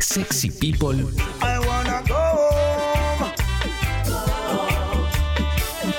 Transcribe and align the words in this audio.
Sexy 0.00 0.50
People 0.50 1.04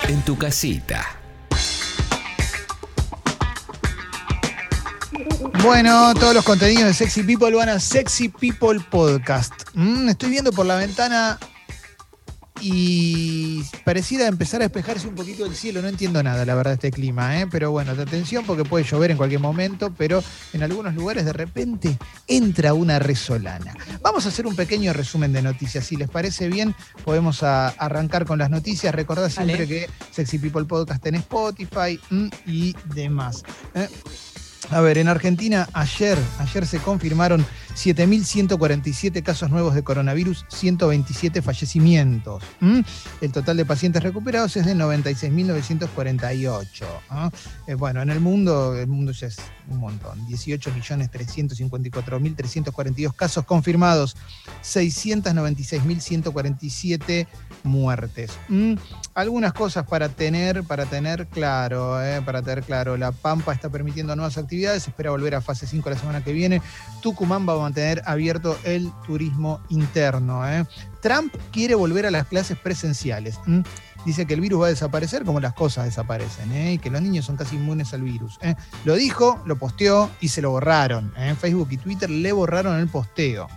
en 0.07 0.21
tu 0.21 0.37
casita. 0.37 1.05
Bueno, 5.61 6.13
todos 6.13 6.33
los 6.33 6.45
contenidos 6.45 6.85
de 6.85 6.93
Sexy 6.93 7.23
People 7.23 7.55
van 7.55 7.69
a 7.69 7.79
Sexy 7.79 8.29
People 8.29 8.79
Podcast. 8.89 9.53
Mm, 9.73 10.09
estoy 10.09 10.29
viendo 10.29 10.51
por 10.51 10.65
la 10.65 10.75
ventana 10.75 11.39
y 12.69 13.63
pareciera 13.85 14.27
empezar 14.27 14.61
a 14.61 14.65
despejarse 14.65 15.07
un 15.07 15.15
poquito 15.15 15.45
el 15.45 15.55
cielo. 15.55 15.81
No 15.81 15.87
entiendo 15.87 16.21
nada, 16.21 16.45
la 16.45 16.53
verdad, 16.53 16.73
este 16.73 16.91
clima, 16.91 17.39
¿eh? 17.39 17.47
pero 17.49 17.71
bueno, 17.71 17.93
atención 17.93 18.43
porque 18.45 18.65
puede 18.65 18.83
llover 18.83 19.11
en 19.11 19.17
cualquier 19.17 19.39
momento, 19.39 19.93
pero 19.97 20.21
en 20.51 20.63
algunos 20.63 20.93
lugares 20.93 21.23
de 21.23 21.31
repente 21.31 21.97
entra 22.27 22.73
una 22.73 22.99
resolana. 22.99 23.73
Vamos 24.01 24.25
a 24.25 24.29
hacer 24.29 24.45
un 24.45 24.55
pequeño 24.55 24.91
resumen 24.91 25.31
de 25.31 25.41
noticias. 25.41 25.85
Si 25.85 25.95
les 25.95 26.09
parece 26.09 26.49
bien, 26.49 26.75
podemos 27.05 27.41
arrancar 27.41 28.25
con 28.25 28.37
las 28.37 28.49
noticias. 28.49 28.93
Recordad 28.93 29.29
siempre 29.29 29.59
Dale. 29.59 29.67
que 29.67 29.89
Sexy 30.11 30.37
People 30.37 30.65
Podcast 30.65 31.05
en 31.05 31.15
Spotify 31.15 31.97
mm, 32.09 32.27
y 32.47 32.75
demás. 32.93 33.43
¿eh? 33.75 33.87
A 34.69 34.81
ver, 34.81 34.97
en 34.97 35.07
Argentina 35.07 35.69
ayer, 35.73 36.17
ayer 36.39 36.65
se 36.65 36.79
confirmaron 36.79 37.45
7.147 37.73 39.23
casos 39.23 39.49
nuevos 39.49 39.73
de 39.75 39.83
coronavirus, 39.83 40.43
127 40.49 41.41
fallecimientos. 41.41 42.43
El 43.21 43.31
total 43.31 43.55
de 43.55 43.63
pacientes 43.65 44.03
recuperados 44.03 44.57
es 44.57 44.65
de 44.65 44.75
96.948. 44.75 46.83
¿ah? 47.09 47.31
Eh, 47.67 47.75
bueno, 47.75 48.01
en 48.01 48.09
el 48.09 48.19
mundo, 48.19 48.75
el 48.75 48.87
mundo 48.87 49.13
ya 49.13 49.27
es 49.27 49.37
un 49.69 49.77
montón. 49.77 50.19
18.354.342 50.27 53.13
casos 53.13 53.45
confirmados, 53.45 54.17
696.147 54.63 57.25
muertes. 57.63 58.37
¿m? 58.49 58.77
Algunas 59.13 59.53
cosas 59.53 59.85
para 59.87 60.09
tener, 60.09 60.63
para 60.63 60.85
tener 60.85 61.27
claro, 61.27 62.03
¿eh? 62.03 62.21
para 62.23 62.41
tener 62.41 62.63
claro. 62.63 62.97
La 62.97 63.11
Pampa 63.11 63.53
está 63.53 63.69
permitiendo 63.69 64.15
nuevas 64.15 64.37
actividades, 64.37 64.87
espera 64.87 65.11
volver 65.11 65.35
a 65.35 65.41
fase 65.41 65.67
5 65.67 65.89
la 65.89 65.97
semana 65.97 66.23
que 66.23 66.33
viene. 66.33 66.61
Tucumán 67.01 67.47
va 67.47 67.53
a 67.53 67.57
mantener 67.57 68.01
abierto 68.05 68.57
el 68.63 68.91
turismo 69.05 69.61
interno. 69.69 70.47
¿eh? 70.47 70.65
Trump 71.01 71.35
quiere 71.51 71.75
volver 71.75 72.05
a 72.05 72.11
las 72.11 72.27
clases 72.27 72.57
presenciales. 72.57 73.39
¿m? 73.47 73.63
Dice 74.07 74.25
que 74.25 74.35
el 74.35 74.39
virus 74.41 74.61
va 74.61 74.67
a 74.67 74.69
desaparecer 74.69 75.25
como 75.25 75.41
las 75.41 75.53
cosas 75.53 75.83
desaparecen, 75.83 76.49
¿eh? 76.53 76.73
y 76.73 76.77
que 76.77 76.89
los 76.89 77.01
niños 77.01 77.25
son 77.25 77.35
casi 77.35 77.57
inmunes 77.57 77.93
al 77.93 78.03
virus. 78.03 78.39
Lo 78.85 78.95
dijo, 78.95 79.41
lo 79.45 79.57
posteó 79.57 80.09
y 80.21 80.29
se 80.29 80.41
lo 80.41 80.51
borraron. 80.51 81.11
¿eh? 81.17 81.35
Facebook 81.37 81.67
y 81.71 81.77
Twitter 81.77 82.09
le 82.09 82.31
borraron 82.31 82.79
el 82.79 82.87
posteo. 82.87 83.49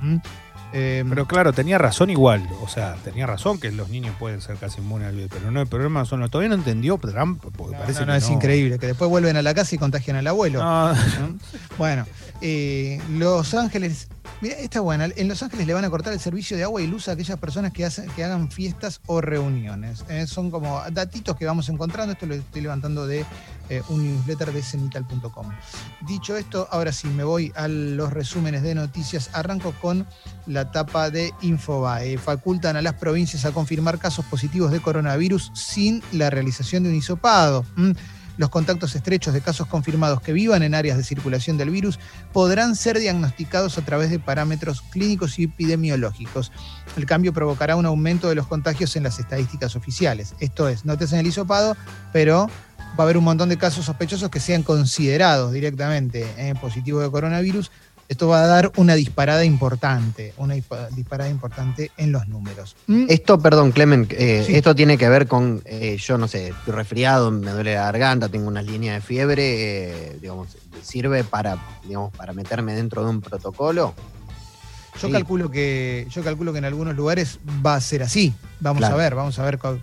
¿M? 0.72 1.00
Eh, 1.00 1.04
Pero 1.08 1.26
claro, 1.26 1.52
tenía 1.52 1.78
razón 1.78 2.10
igual. 2.10 2.48
O 2.62 2.68
sea, 2.68 2.96
tenía 3.04 3.26
razón 3.26 3.58
que 3.58 3.70
los 3.70 3.88
niños 3.88 4.14
pueden 4.18 4.40
ser 4.40 4.56
casi 4.56 4.80
inmunes 4.80 5.08
al 5.08 5.16
virus. 5.16 5.30
Pero 5.32 5.50
no, 5.50 5.60
el 5.60 5.66
problema 5.66 6.04
son 6.04 6.20
los. 6.20 6.30
Todavía 6.30 6.50
no 6.50 6.54
entendió 6.56 6.98
Trump, 6.98 7.42
porque 7.42 7.72
no, 7.72 7.78
parece 7.78 8.00
no, 8.00 8.06
no, 8.06 8.12
que 8.12 8.18
es 8.18 8.30
increíble, 8.30 8.78
que 8.78 8.86
después 8.86 9.10
vuelven 9.10 9.36
a 9.36 9.42
la 9.42 9.54
casa 9.54 9.74
y 9.74 9.78
contagian 9.78 10.16
al 10.16 10.26
abuelo. 10.26 10.62
No, 10.62 10.92
¿no? 10.92 11.38
Bueno, 11.78 12.06
eh, 12.40 13.00
Los 13.10 13.54
Ángeles, 13.54 14.08
mira, 14.40 14.56
esta 14.56 14.78
es 14.78 14.82
buena. 14.82 15.08
En 15.16 15.28
Los 15.28 15.42
Ángeles 15.42 15.66
le 15.66 15.74
van 15.74 15.84
a 15.84 15.90
cortar 15.90 16.12
el 16.12 16.20
servicio 16.20 16.56
de 16.56 16.64
agua 16.64 16.80
y 16.82 16.86
luz 16.86 17.08
a 17.08 17.12
aquellas 17.12 17.38
personas 17.38 17.72
que, 17.72 17.84
hacen, 17.84 18.08
que 18.10 18.24
hagan 18.24 18.50
fiestas 18.50 19.00
o 19.06 19.20
reuniones. 19.20 20.04
Eh, 20.08 20.26
son 20.26 20.50
como 20.50 20.82
datitos 20.92 21.36
que 21.36 21.46
vamos 21.46 21.68
encontrando. 21.68 22.12
Esto 22.12 22.26
lo 22.26 22.34
estoy 22.34 22.62
levantando 22.62 23.06
de 23.06 23.24
eh, 23.70 23.82
un 23.88 24.02
newsletter 24.02 24.52
de 24.52 24.62
cenital.com. 24.62 25.48
Dicho 26.00 26.36
esto, 26.36 26.68
ahora 26.70 26.92
sí 26.92 27.08
me 27.08 27.24
voy 27.24 27.52
a 27.54 27.68
los 27.68 28.12
resúmenes 28.12 28.62
de 28.62 28.74
noticias. 28.74 29.30
Arranco 29.32 29.72
con 29.80 30.06
la 30.46 30.72
tapa 30.72 31.08
de 31.08 31.32
Infobae. 31.40 32.18
Facultan 32.18 32.76
a 32.76 32.82
las 32.82 32.94
provincias 32.94 33.44
a 33.44 33.52
confirmar 33.52 33.98
casos 33.98 34.24
positivos 34.24 34.72
de 34.72 34.80
coronavirus 34.80 35.52
sin 35.54 36.02
la 36.10 36.30
realización 36.30 36.82
de 36.82 36.88
un 36.88 36.96
hisopado. 36.96 37.64
¿m? 37.76 37.94
Los 38.40 38.48
contactos 38.48 38.96
estrechos 38.96 39.34
de 39.34 39.42
casos 39.42 39.66
confirmados 39.66 40.22
que 40.22 40.32
vivan 40.32 40.62
en 40.62 40.74
áreas 40.74 40.96
de 40.96 41.04
circulación 41.04 41.58
del 41.58 41.68
virus 41.68 41.98
podrán 42.32 42.74
ser 42.74 42.98
diagnosticados 42.98 43.76
a 43.76 43.82
través 43.82 44.08
de 44.10 44.18
parámetros 44.18 44.80
clínicos 44.80 45.38
y 45.38 45.44
epidemiológicos. 45.44 46.50
El 46.96 47.04
cambio 47.04 47.34
provocará 47.34 47.76
un 47.76 47.84
aumento 47.84 48.30
de 48.30 48.34
los 48.34 48.46
contagios 48.46 48.96
en 48.96 49.02
las 49.02 49.18
estadísticas 49.18 49.76
oficiales. 49.76 50.34
Esto 50.40 50.68
es, 50.68 50.86
no 50.86 50.96
te 50.96 51.04
hacen 51.04 51.18
el 51.18 51.26
hisopado, 51.26 51.76
pero 52.14 52.48
va 53.00 53.04
a 53.04 53.06
haber 53.06 53.16
un 53.16 53.24
montón 53.24 53.48
de 53.48 53.56
casos 53.56 53.86
sospechosos 53.86 54.28
que 54.28 54.40
sean 54.40 54.62
considerados 54.62 55.52
directamente 55.52 56.26
eh, 56.36 56.54
positivos 56.60 57.02
de 57.02 57.10
coronavirus. 57.10 57.70
Esto 58.10 58.28
va 58.28 58.42
a 58.42 58.46
dar 58.46 58.72
una 58.76 58.94
disparada 58.94 59.44
importante, 59.44 60.34
una 60.36 60.54
dispa- 60.56 60.88
disparada 60.90 61.30
importante 61.30 61.92
en 61.96 62.12
los 62.12 62.26
números. 62.28 62.76
¿Mm? 62.88 63.06
Esto, 63.08 63.38
perdón, 63.38 63.70
Clemen, 63.72 64.06
eh, 64.10 64.42
Sí. 64.46 64.54
esto 64.54 64.74
tiene 64.74 64.98
que 64.98 65.08
ver 65.08 65.26
con, 65.28 65.62
eh, 65.64 65.96
yo 65.98 66.18
no 66.18 66.28
sé, 66.28 66.48
estoy 66.48 66.74
resfriado, 66.74 67.30
me 67.30 67.52
duele 67.52 67.74
la 67.74 67.82
garganta, 67.84 68.28
tengo 68.28 68.48
unas 68.48 68.64
líneas 68.66 68.96
de 68.96 69.00
fiebre, 69.00 69.42
eh, 70.12 70.18
digamos, 70.20 70.48
¿sirve 70.82 71.24
para, 71.24 71.56
digamos, 71.86 72.12
para 72.14 72.32
meterme 72.34 72.74
dentro 72.74 73.02
de 73.04 73.10
un 73.10 73.20
protocolo? 73.22 73.94
Yo 75.00 75.06
Sí. 75.06 75.12
calculo 75.12 75.50
que 75.50 76.06
yo 76.10 76.22
calculo 76.24 76.52
que 76.52 76.58
en 76.58 76.64
algunos 76.64 76.96
lugares 76.96 77.38
va 77.64 77.76
a 77.76 77.80
ser 77.80 78.02
así. 78.02 78.34
Vamos 78.58 78.80
Claro. 78.80 78.96
a 78.96 78.98
ver, 78.98 79.14
vamos 79.14 79.38
a 79.38 79.44
ver 79.44 79.56
co- 79.58 79.78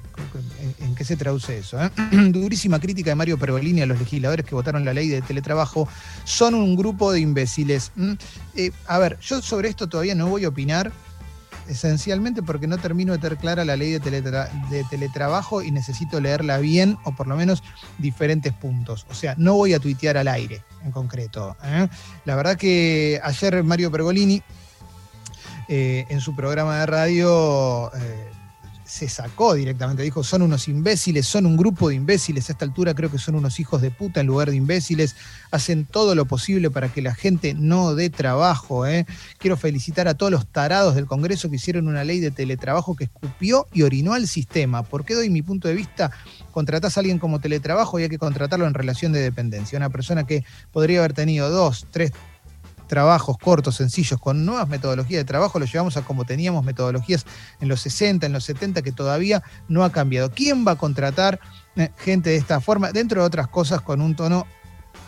en, 0.80 0.96
qué 0.96 1.04
se 1.04 1.16
traduce 1.16 1.58
eso. 1.58 1.82
¿eh? 1.84 1.90
Durísima 2.32 2.80
crítica 2.80 3.12
de 3.12 3.16
Mario 3.16 3.38
Pergolini 3.38 3.82
a 3.82 3.86
los 3.86 4.00
legisladores 4.00 4.46
que 4.46 4.56
votaron 4.56 4.84
la 4.86 4.94
ley 4.94 5.08
de 5.08 5.22
teletrabajo. 5.22 5.88
Son 6.24 6.54
un 6.56 6.76
grupo 6.76 7.12
de 7.12 7.20
imbéciles. 7.20 7.92
¿m? 7.98 8.18
Eh, 8.56 8.72
a 8.88 8.98
ver, 8.98 9.18
yo 9.20 9.42
sobre 9.42 9.70
esto 9.70 9.88
todavía 9.88 10.16
no 10.16 10.28
voy 10.28 10.46
a 10.46 10.50
opinar. 10.50 10.92
Esencialmente 11.68 12.42
porque 12.42 12.66
no 12.66 12.78
termino 12.78 13.12
de 13.12 13.20
tener 13.20 13.38
clara 13.38 13.66
la 13.66 13.76
ley 13.76 13.92
de, 13.92 14.00
teletra- 14.00 14.50
de 14.70 14.86
teletrabajo 14.86 15.62
y 15.62 15.70
necesito 15.72 16.22
leerla 16.22 16.60
bien 16.60 16.98
o 17.04 17.14
por 17.14 17.28
lo 17.28 17.36
menos 17.36 17.62
diferentes 17.98 18.54
puntos. 18.54 19.06
O 19.10 19.14
sea, 19.14 19.36
no 19.38 19.54
voy 19.56 19.74
a 19.74 19.80
tuitear 19.80 20.16
al 20.16 20.30
aire 20.30 20.64
en 20.86 20.92
concreto. 20.92 21.58
¿eh? 21.66 21.90
La 22.24 22.38
verdad 22.38 22.56
que 22.56 23.20
ayer 23.22 23.64
Mario 23.66 23.92
Pergolini 23.92 24.42
en 25.68 26.22
su 26.22 26.34
programa 26.34 26.80
de 26.80 26.86
radio 26.86 27.92
se 28.88 29.10
sacó 29.10 29.54
directamente, 29.54 30.02
dijo, 30.02 30.24
son 30.24 30.42
unos 30.42 30.68
imbéciles, 30.68 31.28
son 31.28 31.46
un 31.46 31.58
grupo 31.58 31.90
de 31.90 31.96
imbéciles, 31.96 32.50
a 32.50 32.54
esta 32.54 32.66
altura 32.66 32.94
creo 32.94 33.12
que 33.12 33.18
son 33.18 33.36
unos 33.36 33.60
hijos 33.60 33.82
de 33.82 33.92
puta 33.92 34.22
en 34.22 34.28
lugar 34.28 34.50
de 34.50 34.56
imbéciles, 34.56 35.16
hacen 35.52 35.86
todo 35.86 36.16
lo 36.16 36.26
posible 36.26 36.72
para 36.72 36.88
que 36.90 37.02
la 37.02 37.14
gente 37.14 37.54
no 37.54 37.96
dé 37.96 38.10
trabajo. 38.10 38.88
¿eh? 38.88 39.06
Quiero 39.40 39.58
felicitar 39.58 40.08
a 40.08 40.16
todos 40.16 40.32
los 40.32 40.48
tarados 40.48 40.96
del 40.96 41.06
Congreso 41.06 41.50
que 41.50 41.58
hicieron 41.58 41.88
una 41.88 42.04
ley 42.04 42.20
de 42.20 42.32
teletrabajo 42.32 42.96
que 42.96 43.04
escupió 43.06 43.68
y 43.74 43.84
orinó 43.84 44.14
al 44.14 44.28
sistema. 44.28 44.84
¿Por 44.84 45.04
qué 45.04 45.16
doy 45.16 45.30
mi 45.30 45.42
punto 45.42 45.68
de 45.68 45.76
vista? 45.76 46.12
Contratás 46.52 46.98
a 46.98 47.02
alguien 47.02 47.20
como 47.20 47.40
teletrabajo 47.40 48.00
y 48.00 48.04
hay 48.04 48.10
que 48.10 48.18
contratarlo 48.18 48.66
en 48.66 48.74
relación 48.74 49.12
de 49.12 49.20
dependencia. 49.20 49.78
Una 49.78 49.90
persona 49.90 50.26
que 50.26 50.46
podría 50.72 51.00
haber 51.00 51.14
tenido 51.14 51.50
dos, 51.50 51.88
tres 51.92 52.14
trabajos 52.88 53.38
cortos, 53.38 53.76
sencillos, 53.76 54.20
con 54.20 54.46
nuevas 54.46 54.68
metodologías 54.68 55.20
de 55.20 55.26
trabajo, 55.26 55.60
lo 55.60 55.66
llevamos 55.66 55.98
a 55.98 56.02
como 56.02 56.26
teníamos 56.26 56.64
metodologías 56.64 57.26
en 57.60 57.68
los 57.68 57.82
60, 57.82 58.26
en 58.26 58.34
los 58.34 58.44
70, 58.46 58.82
que 58.82 58.92
todavía 58.92 59.44
no 59.68 59.84
ha 59.84 59.92
cambiado. 59.92 60.32
¿Quién 60.32 60.66
va 60.68 60.72
a 60.72 60.78
contratar 60.78 61.40
eh, 61.76 61.92
gente 61.98 62.32
de 62.32 62.38
esta 62.38 62.60
forma? 62.60 62.92
Dentro 62.92 63.22
de 63.22 63.28
otras 63.28 63.48
cosas, 63.48 63.82
con 63.82 64.02
un 64.02 64.16
tono 64.16 64.48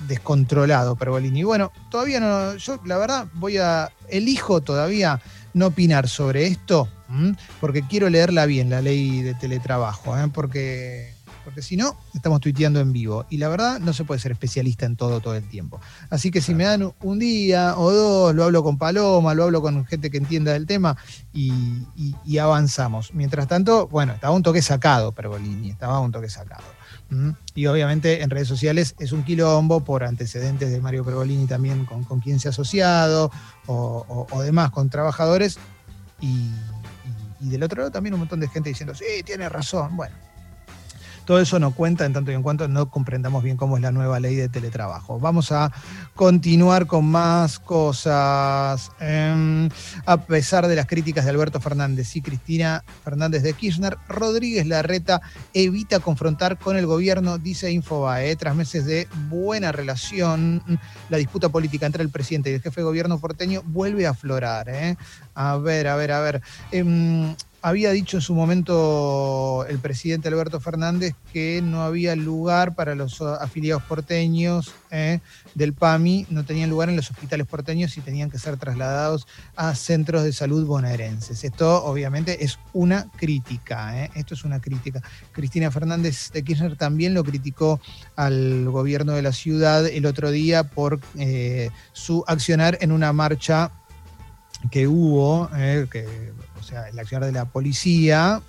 descontrolado, 0.08 0.96
Pergolini. 0.96 1.44
Bueno, 1.44 1.72
todavía 1.90 2.20
no, 2.20 2.56
yo 2.56 2.80
la 2.86 2.98
verdad 2.98 3.28
voy 3.34 3.58
a, 3.58 3.92
elijo 4.08 4.62
todavía 4.62 5.22
no 5.54 5.68
opinar 5.68 6.08
sobre 6.08 6.48
esto, 6.48 6.88
porque 7.60 7.82
quiero 7.82 8.10
leerla 8.10 8.46
bien, 8.46 8.70
la 8.70 8.82
ley 8.82 9.24
de 9.24 9.34
teletrabajo, 9.34 10.18
¿eh? 10.18 10.30
porque, 10.32 11.16
porque 11.50 11.64
si 11.64 11.76
no, 11.76 11.98
estamos 12.14 12.42
tuiteando 12.42 12.80
en 12.80 12.94
vivo. 12.94 13.26
Y 13.32 13.38
la 13.38 13.50
verdad, 13.50 13.80
no 13.80 13.92
se 13.92 14.04
puede 14.04 14.20
ser 14.20 14.32
especialista 14.32 14.86
en 14.86 14.96
todo 14.96 15.20
todo 15.20 15.34
el 15.36 15.44
tiempo. 15.50 15.82
Así 16.12 16.30
que 16.30 16.42
si 16.42 16.54
me 16.54 16.66
dan 16.66 16.94
un 17.02 17.18
día 17.18 17.74
o 17.76 17.92
dos, 17.92 18.36
lo 18.36 18.44
hablo 18.44 18.62
con 18.62 18.78
Paloma, 18.78 19.34
lo 19.34 19.46
hablo 19.46 19.62
con 19.64 19.84
gente 19.88 20.12
que 20.12 20.18
entienda 20.18 20.54
del 20.54 20.68
tema 20.68 20.96
y, 21.34 21.52
y- 21.96 22.16
y 22.24 22.38
avanzamos. 22.38 23.16
Mientras 23.16 23.48
tanto, 23.48 23.88
bueno, 23.88 24.14
estaba 24.14 24.32
un 24.36 24.44
toque 24.44 24.62
sacado, 24.62 25.12
Pergolini, 25.12 25.72
estaba 25.72 26.00
un 26.00 26.12
toque 26.12 26.30
sacado. 26.30 26.64
¿Mm? 27.10 27.32
Y 27.56 27.66
obviamente 27.66 28.22
en 28.22 28.30
redes 28.30 28.48
sociales 28.48 28.94
es 29.00 29.12
un 29.12 29.24
quilombo 29.24 29.84
por 29.84 30.04
antecedentes 30.04 30.70
de 30.70 30.80
Mario 30.80 31.04
Pergolini 31.04 31.48
también 31.48 31.86
con, 31.86 32.04
con 32.04 32.20
quien 32.20 32.40
se 32.40 32.50
ha 32.50 32.52
asociado 32.52 33.32
o, 33.66 34.06
o- 34.08 34.28
o 34.30 34.42
demás 34.44 34.70
con 34.70 34.92
trabajadores. 34.92 35.58
Y, 36.22 36.28
y- 36.28 36.52
y 37.42 37.50
del 37.50 37.64
otro 37.64 37.80
lado 37.80 37.90
también 37.92 38.14
un 38.14 38.20
montón 38.20 38.40
de 38.42 38.48
gente 38.50 38.70
diciendo, 38.70 38.94
sí, 38.94 39.06
tiene 39.26 39.48
razón. 39.50 39.96
Bueno, 39.96 40.14
todo 41.30 41.40
eso 41.40 41.60
no 41.60 41.76
cuenta 41.76 42.08
en 42.08 42.14
tanto 42.14 42.32
y 42.32 42.34
en 42.34 42.42
cuanto 42.42 42.68
no 42.68 42.90
comprendamos 42.90 43.44
bien 43.44 43.56
cómo 43.56 43.78
es 43.78 43.84
la 43.84 43.92
nueva 43.92 44.20
ley 44.20 44.34
de 44.34 44.50
teletrabajo. 44.50 45.20
Vamos 45.20 45.52
a 45.52 45.72
continuar 46.16 46.88
con 46.88 47.06
más 47.06 47.60
cosas. 47.60 48.90
Em, 49.00 49.70
a 50.08 50.18
pesar 50.22 50.68
de 50.68 50.76
las 50.76 50.88
críticas 50.88 51.26
de 51.26 51.30
Alberto 51.30 51.62
Fernández 51.62 52.16
y 52.16 52.24
Cristina 52.24 52.84
Fernández 53.04 53.44
de 53.44 53.54
Kirchner, 53.54 53.96
Rodríguez 54.08 54.66
Larreta 54.66 55.22
evita 55.54 56.00
confrontar 56.00 56.58
con 56.58 56.78
el 56.78 56.88
gobierno, 56.88 57.38
dice 57.38 57.72
Infobae. 57.72 58.36
Tras 58.36 58.56
meses 58.56 58.86
de 58.86 59.08
buena 59.30 59.72
relación, 59.72 60.64
la 61.10 61.18
disputa 61.18 61.50
política 61.50 61.86
entre 61.86 62.02
el 62.02 62.10
presidente 62.10 62.50
y 62.50 62.56
el 62.56 62.62
jefe 62.64 62.82
de 62.82 62.86
gobierno 62.86 63.20
porteño 63.20 63.62
vuelve 63.66 64.08
a 64.08 64.12
aflorar. 64.12 64.68
¿eh? 64.70 64.98
A 65.36 65.58
ver, 65.58 65.90
a 65.90 65.96
ver, 65.96 66.12
a 66.12 66.22
ver. 66.22 66.42
Em, 66.72 67.36
había 67.62 67.92
dicho 67.92 68.18
en 68.18 68.22
su 68.22 68.34
momento 68.34 69.66
el 69.68 69.80
presidente 69.80 70.28
Alberto 70.30 70.60
Fernández 70.60 71.16
que 71.34 71.62
no 71.62 71.82
había 71.82 72.16
lugar 72.16 72.76
para 72.76 72.96
los 72.96 73.22
afiliados 73.22 73.84
porteños 73.84 74.74
¿eh? 74.92 75.20
del 75.56 75.74
PAMI, 75.74 76.28
no 76.30 76.46
tenían 76.46 76.70
lugar 76.70 76.90
en 76.90 76.96
los 76.96 77.12
hospitales 77.12 77.48
porteños 77.48 77.98
y 77.98 78.02
tenían 78.02 78.30
que 78.30 78.40
ser 78.40 78.58
trasladados 78.58 79.28
a 79.56 79.76
centros 79.76 80.24
de 80.24 80.32
salud 80.32 80.66
bonaerenses. 80.66 81.44
Esto 81.44 81.84
obviamente 81.84 82.44
es 82.44 82.60
una 82.74 83.08
crítica, 83.18 84.06
¿eh? 84.06 84.12
esto 84.16 84.34
es 84.36 84.44
una 84.44 84.62
crítica. 84.62 85.02
Cristina 85.32 85.70
Fernández 85.70 86.32
de 86.32 86.44
Kirchner 86.44 86.78
también 86.78 87.14
lo 87.14 87.24
criticó 87.24 87.82
al 88.16 88.70
gobierno 88.70 89.14
de 89.14 89.22
la 89.22 89.34
ciudad 89.34 89.86
el 89.86 90.06
otro 90.06 90.32
día 90.32 90.64
por 90.64 91.00
eh, 91.18 91.72
su 91.92 92.24
accionar 92.28 92.78
en 92.82 92.92
una 92.92 93.12
marcha 93.12 93.72
que 94.72 94.88
hubo, 94.88 95.50
que 95.90 96.34
o 96.60 96.64
sea, 96.64 96.90
el 96.90 97.00
accionar 97.00 97.26
de 97.26 97.32
la 97.32 97.46
policía, 97.46 98.42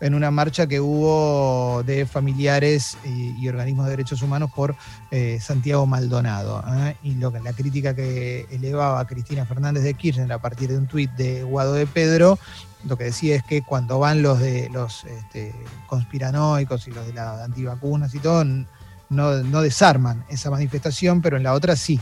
en 0.00 0.14
una 0.14 0.30
marcha 0.30 0.66
que 0.66 0.80
hubo 0.80 1.82
de 1.84 2.06
familiares 2.06 2.96
y, 3.04 3.48
organismos 3.48 3.86
de 3.86 3.90
derechos 3.90 4.22
humanos 4.22 4.50
por 4.54 4.76
eh, 5.10 5.38
Santiago 5.40 5.86
Maldonado. 5.86 6.62
¿eh? 6.68 6.96
Y 7.02 7.14
lo 7.14 7.32
que, 7.32 7.40
la 7.40 7.52
crítica 7.52 7.94
que 7.94 8.46
elevaba 8.50 9.06
Cristina 9.06 9.44
Fernández 9.44 9.82
de 9.82 9.94
Kirchner 9.94 10.32
a 10.32 10.38
partir 10.38 10.68
de 10.68 10.78
un 10.78 10.86
tuit 10.86 11.10
de 11.12 11.42
Guado 11.42 11.74
de 11.74 11.86
Pedro, 11.86 12.38
lo 12.84 12.96
que 12.96 13.04
decía 13.04 13.34
es 13.36 13.42
que 13.42 13.62
cuando 13.62 13.98
van 13.98 14.22
los 14.22 14.38
de 14.38 14.68
los 14.70 15.04
este, 15.04 15.54
conspiranoicos 15.86 16.86
y 16.86 16.92
los 16.92 17.06
de 17.06 17.12
las 17.12 17.40
antivacunas 17.40 18.14
y 18.14 18.20
todo, 18.20 18.44
no, 18.44 18.68
no 19.08 19.62
desarman 19.62 20.24
esa 20.28 20.50
manifestación, 20.50 21.20
pero 21.22 21.36
en 21.36 21.42
la 21.42 21.54
otra 21.54 21.74
sí. 21.74 21.98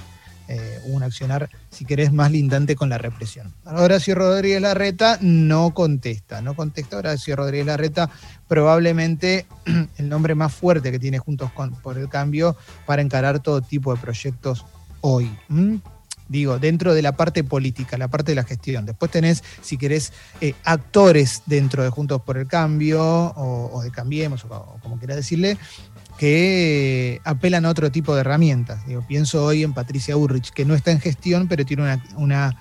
Eh, 0.48 0.80
un 0.84 1.02
accionar, 1.02 1.48
si 1.70 1.84
querés, 1.84 2.12
más 2.12 2.30
lindante 2.30 2.76
con 2.76 2.88
la 2.88 2.98
represión. 2.98 3.52
Horacio 3.64 4.14
Rodríguez 4.14 4.60
Larreta 4.60 5.18
no 5.20 5.74
contesta, 5.74 6.40
no 6.40 6.54
contesta 6.54 6.98
Horacio 6.98 7.34
Rodríguez 7.34 7.66
Larreta, 7.66 8.10
probablemente 8.46 9.46
el 9.98 10.08
nombre 10.08 10.36
más 10.36 10.54
fuerte 10.54 10.92
que 10.92 11.00
tiene 11.00 11.18
Juntos 11.18 11.50
por 11.82 11.98
el 11.98 12.08
Cambio 12.08 12.56
para 12.86 13.02
encarar 13.02 13.40
todo 13.40 13.60
tipo 13.60 13.92
de 13.92 14.00
proyectos 14.00 14.64
hoy. 15.00 15.36
Digo, 16.28 16.58
dentro 16.58 16.94
de 16.94 17.02
la 17.02 17.16
parte 17.16 17.42
política, 17.42 17.98
la 17.98 18.08
parte 18.08 18.32
de 18.32 18.36
la 18.36 18.44
gestión. 18.44 18.86
Después 18.86 19.10
tenés, 19.10 19.42
si 19.62 19.76
querés, 19.76 20.12
eh, 20.40 20.54
actores 20.64 21.42
dentro 21.46 21.82
de 21.82 21.90
Juntos 21.90 22.22
por 22.22 22.36
el 22.36 22.46
Cambio 22.46 23.02
o, 23.02 23.80
de 23.82 23.90
Cambiemos, 23.90 24.44
o, 24.44 24.48
o 24.48 24.78
como 24.80 24.98
quieras 24.98 25.16
decirle, 25.16 25.56
que 26.18 27.20
apelan 27.24 27.66
a 27.66 27.70
otro 27.70 27.90
tipo 27.90 28.14
de 28.14 28.20
herramientas. 28.20 28.86
Digo, 28.86 29.04
pienso 29.06 29.44
hoy 29.44 29.62
en 29.62 29.72
Patricia 29.72 30.16
Urrich, 30.16 30.50
que 30.50 30.64
no 30.64 30.74
está 30.74 30.90
en 30.90 31.00
gestión, 31.00 31.48
pero 31.48 31.64
tiene 31.64 31.82
una, 31.82 32.04
una, 32.16 32.56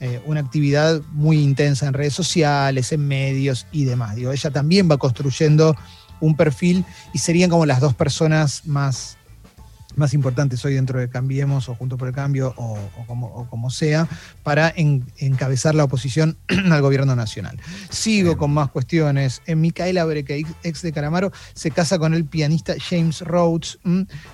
eh, 0.00 0.22
una, 0.26 0.40
actividad 0.40 1.00
muy 1.12 1.40
intensa 1.40 1.86
en 1.86 1.94
redes 1.94 2.14
sociales, 2.14 2.92
en 2.92 3.06
medios 3.06 3.66
y 3.72 3.84
demás. 3.84 4.16
Digo, 4.16 4.32
ella 4.32 4.50
también 4.50 4.88
va 4.90 4.98
construyendo 4.98 5.76
un 6.20 6.36
perfil 6.36 6.84
y 7.12 7.18
serían 7.18 7.50
como 7.50 7.66
las 7.66 7.80
dos 7.80 7.94
personas 7.94 8.66
más 8.66 9.16
más 9.96 10.14
importantes 10.14 10.64
hoy 10.64 10.74
dentro 10.74 10.98
de 10.98 11.08
Cambiemos 11.08 11.68
o 11.68 11.74
Junto 11.74 11.96
por 11.96 12.08
el 12.08 12.14
Cambio 12.14 12.54
o, 12.56 12.78
como, 13.48 13.70
sea, 13.70 14.08
para 14.42 14.72
encabezar 14.76 15.74
la 15.74 15.84
oposición 15.84 16.36
al 16.48 16.82
gobierno 16.82 17.16
nacional. 17.16 17.58
Sigo 17.88 18.36
con 18.36 18.52
más 18.52 18.70
cuestiones. 18.70 19.42
En 19.46 19.60
Micaela 19.60 20.04
Breque, 20.04 20.44
ex 20.62 20.82
de 20.82 20.92
Caramaro, 20.92 21.32
se 21.54 21.70
casa 21.70 21.98
con 21.98 22.14
el 22.14 22.24
pianista 22.24 22.74
James 22.78 23.20
Rhodes. 23.22 23.78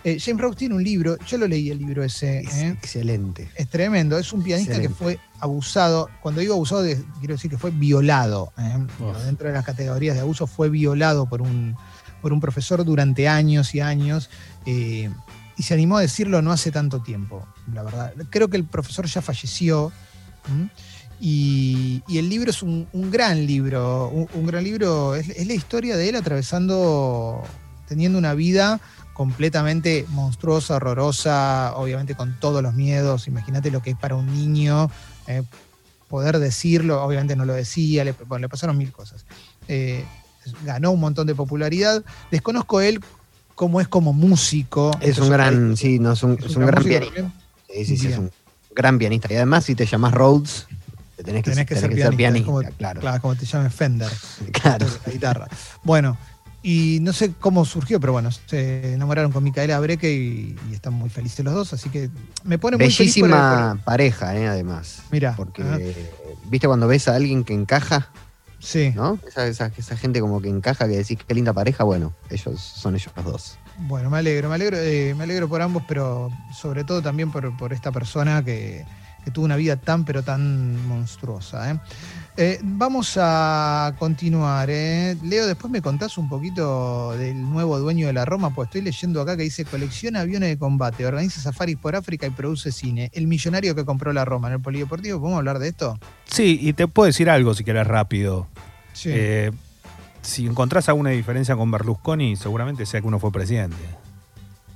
Eh, 0.05 0.19
James 0.21 0.41
Rhodes 0.41 0.57
tiene 0.57 0.75
un 0.75 0.85
libro, 0.85 1.17
yo 1.27 1.39
lo 1.39 1.47
leí 1.47 1.71
el 1.71 1.79
libro 1.79 2.05
ese. 2.05 2.41
¿eh? 2.41 2.69
Excelente. 2.69 3.51
Es 3.55 3.69
tremendo, 3.69 4.19
es 4.19 4.33
un 4.33 4.43
pianista 4.43 4.81
que 4.81 4.89
fue 4.89 5.19
abusado, 5.41 6.09
cuando 6.21 6.41
digo 6.41 6.55
abusado, 6.55 6.85
quiero 7.19 7.35
decir 7.35 7.51
que 7.51 7.59
fue 7.59 7.71
violado. 7.71 8.53
¿eh? 8.59 8.79
Dentro 9.25 9.49
de 9.49 9.55
las 9.55 9.65
categorías 9.65 10.15
de 10.15 10.23
abuso 10.23 10.47
fue 10.47 10.69
violado 10.71 11.27
por 11.27 11.43
un, 11.43 11.77
por 12.23 12.33
un 12.33 12.41
profesor 12.41 12.85
durante 12.85 13.29
años 13.29 13.75
y 13.75 13.81
años 13.81 14.31
y 15.57 15.63
se 15.63 15.75
animó 15.75 15.97
a 15.97 16.01
decirlo 16.01 16.43
no 16.43 16.53
hace 16.53 16.71
tanto 16.71 17.01
tiempo, 17.01 17.47
la 17.73 17.83
verdad. 17.83 18.13
Creo 18.31 18.49
que 18.49 18.57
el 18.57 18.65
profesor 18.65 19.07
ya 19.07 19.23
falleció. 19.23 19.93
Y, 21.19 22.03
el 22.09 22.29
libro 22.29 22.51
es 22.51 22.63
un, 22.63 22.87
gran 22.93 23.47
libro, 23.47 24.09
un, 24.09 24.47
gran 24.47 24.63
libro, 24.65 25.15
es, 25.15 25.47
la 25.47 25.55
historia 25.55 25.97
de 25.97 26.11
él 26.11 26.17
atravesando, 26.17 27.43
teniendo 27.89 28.19
una 28.19 28.35
vida 28.35 28.81
completamente 29.15 30.05
monstruosa, 30.11 30.77
horrorosa, 30.77 31.73
obviamente 31.75 32.15
con 32.15 32.39
todos 32.39 32.63
los 32.63 32.75
miedos, 32.75 33.29
imagínate 33.29 33.71
lo 33.71 33.81
que 33.81 33.91
es 33.91 33.97
para 33.97 34.15
un 34.15 34.27
niño 34.27 34.91
eh, 35.27 35.43
poder 36.07 36.39
decirlo, 36.39 37.03
obviamente 37.03 37.35
no 37.35 37.47
lo 37.47 37.55
decía, 37.55 38.05
le, 38.05 38.15
le 38.39 38.49
pasaron 38.51 38.77
mil 38.77 38.93
cosas. 38.93 39.25
Eh, 39.69 40.05
ganó 40.65 40.91
un 40.91 41.01
montón 41.01 41.27
de 41.27 41.35
popularidad, 41.35 42.05
desconozco 42.31 42.81
él 42.81 43.01
cómo 43.57 43.81
es 43.81 43.89
como 43.89 44.13
músico. 44.13 44.93
Es 45.01 45.19
un 45.19 45.31
gran, 45.31 45.77
sí, 45.77 45.99
no, 45.99 46.13
es 46.13 46.23
un, 46.23 46.37
gran 46.37 46.85
pianista. 46.85 47.33
Sí, 47.69 47.85
sí, 47.85 47.97
sí, 47.97 48.07
es 48.09 48.19
un 48.19 48.31
gran 48.73 48.99
pianista. 48.99 49.33
Y 49.33 49.37
además, 49.37 49.65
si 49.65 49.75
te 49.75 49.87
llamas 49.87 50.15
Rhodes, 50.15 50.69
te 51.17 51.25
tenés 51.25 51.43
que, 51.43 51.75
ser, 51.75 51.91
pianista, 52.15 52.53
claro. 52.77 53.01
claro. 53.01 53.21
como 53.21 53.35
te 53.35 53.47
llames 53.47 53.75
Fender. 53.75 54.13
Claro. 54.53 54.87
La 55.07 55.13
guitarra. 55.13 55.49
Bueno, 55.83 56.17
y 56.63 56.99
no 57.01 57.13
sé 57.13 57.33
cómo 57.41 57.65
surgió, 57.65 57.99
pero 57.99 58.13
bueno, 58.13 58.31
se 58.31 58.93
enamoraron 58.93 59.33
con 59.33 59.43
Micaela 59.43 59.81
Breque 59.81 60.13
y, 60.13 60.57
están 60.73 60.93
muy 60.93 61.09
felices 61.09 61.45
los 61.45 61.55
dos, 61.55 61.73
así 61.73 61.89
que 61.89 62.11
me 62.45 62.59
pone 62.59 62.77
muy 62.77 62.87
Bellísima 62.87 63.81
pareja, 63.85 64.37
eh, 64.37 64.47
además. 64.47 65.03
Mira. 65.11 65.35
Porque, 65.35 65.63
¿viste 66.51 66.67
cuando 66.67 66.87
ves 66.87 67.09
a 67.09 67.15
alguien 67.15 67.43
que 67.43 67.55
encaja? 67.55 68.11
Sí. 68.59 68.93
¿No? 68.95 69.19
Esa, 69.37 69.71
gente 69.71 70.21
como 70.21 70.41
que 70.41 70.49
encaja, 70.49 70.89
que 70.89 70.97
decís 70.97 71.19
qué 71.27 71.35
linda 71.35 71.53
pareja, 71.53 71.85
bueno, 71.85 72.15
ellos 72.31 72.61
son 72.61 72.95
ellos 72.95 73.13
los 73.17 73.25
dos. 73.25 73.59
Bueno, 73.81 74.11
me 74.11 74.19
alegro, 74.19 74.49
me 74.49 74.55
alegro, 74.55 74.79
eh, 74.79 75.15
me 75.15 75.25
alegro 75.25 75.49
por 75.49 75.61
ambos, 75.61 75.83
pero 75.87 76.31
sobre 76.55 76.85
todo 76.85 77.03
también 77.03 77.31
por, 77.31 77.73
esta 77.73 77.93
persona 77.93 78.43
que, 78.43 78.85
tuvo 79.33 79.45
una 79.45 79.57
vida 79.57 79.77
tan 79.77 80.05
pero 80.05 80.23
tan 80.23 80.87
monstruosa. 80.87 81.71
¿eh? 81.71 81.79
Eh, 82.39 82.61
vamos 82.63 83.17
a 83.19 83.95
continuar. 83.99 84.69
¿eh? 84.71 85.17
Leo, 85.23 85.47
después 85.47 85.71
me 85.71 85.81
contás 85.81 86.19
un 86.19 86.29
poquito 86.29 87.13
del 87.13 87.41
nuevo 87.41 87.79
dueño 87.79 88.07
de 88.07 88.13
la 88.13 88.27
Roma, 88.27 88.55
pues 88.55 88.67
estoy 88.67 88.83
leyendo 88.83 89.23
acá 89.23 89.37
que 89.37 89.45
dice 89.45 89.65
colecciona 89.65 90.21
aviones 90.21 90.51
de 90.51 90.59
combate, 90.59 91.07
organiza 91.07 91.41
safaris 91.41 91.79
por 91.79 91.97
África 91.97 92.27
y 92.27 92.31
produce 92.31 92.73
cine. 92.73 93.11
El 93.15 93.27
millonario 93.27 93.75
que 93.75 93.87
compró 93.87 94.13
la 94.13 94.27
Roma 94.27 94.49
en 94.49 94.55
el 94.55 94.61
Polideportivo, 94.61 95.19
¿podemos 95.19 95.39
hablar 95.39 95.59
de 95.59 95.69
esto? 95.69 95.99
Sí, 96.27 96.59
y 96.61 96.75
te 96.75 96.87
puedo 96.89 97.07
decir 97.07 97.31
algo 97.31 97.55
si 97.55 97.65
querés 97.65 97.87
rápido. 97.87 98.49
Eh, 99.05 99.51
si 100.21 100.47
encontrás 100.47 100.89
alguna 100.89 101.11
diferencia 101.11 101.57
con 101.57 101.71
Berlusconi, 101.71 102.37
seguramente 102.37 102.85
sea 102.85 103.01
que 103.01 103.07
uno 103.07 103.19
fue 103.19 103.33
presidente. 103.33 103.77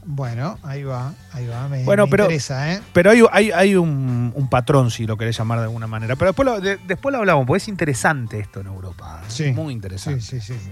Bueno, 0.04 0.58
ahí 0.62 0.82
va, 0.82 1.12
ahí 1.32 1.46
va, 1.46 1.68
me, 1.68 1.84
bueno, 1.84 2.06
pero, 2.06 2.24
interesa, 2.24 2.72
¿eh? 2.72 2.80
Pero 2.92 3.10
hay, 3.30 3.50
hay, 3.50 3.76
un, 3.76 4.48
patrón, 4.50 4.90
si 4.90 5.06
lo 5.06 5.16
querés 5.16 5.36
llamar 5.36 5.58
de 5.58 5.64
alguna 5.64 5.86
manera. 5.86 6.16
Pero 6.16 6.30
después 6.30 6.46
lo, 6.46 6.60
después 6.60 7.12
lo 7.12 7.18
hablamos, 7.18 7.46
porque 7.46 7.58
es 7.58 7.68
interesante 7.68 8.38
esto 8.38 8.60
en 8.60 8.68
Europa. 8.68 9.22
Sí. 9.28 9.52
Muy 9.52 9.72
interesante. 9.74 10.20
Sí, 10.20 10.40
sí, 10.40 10.54
sí. 10.58 10.70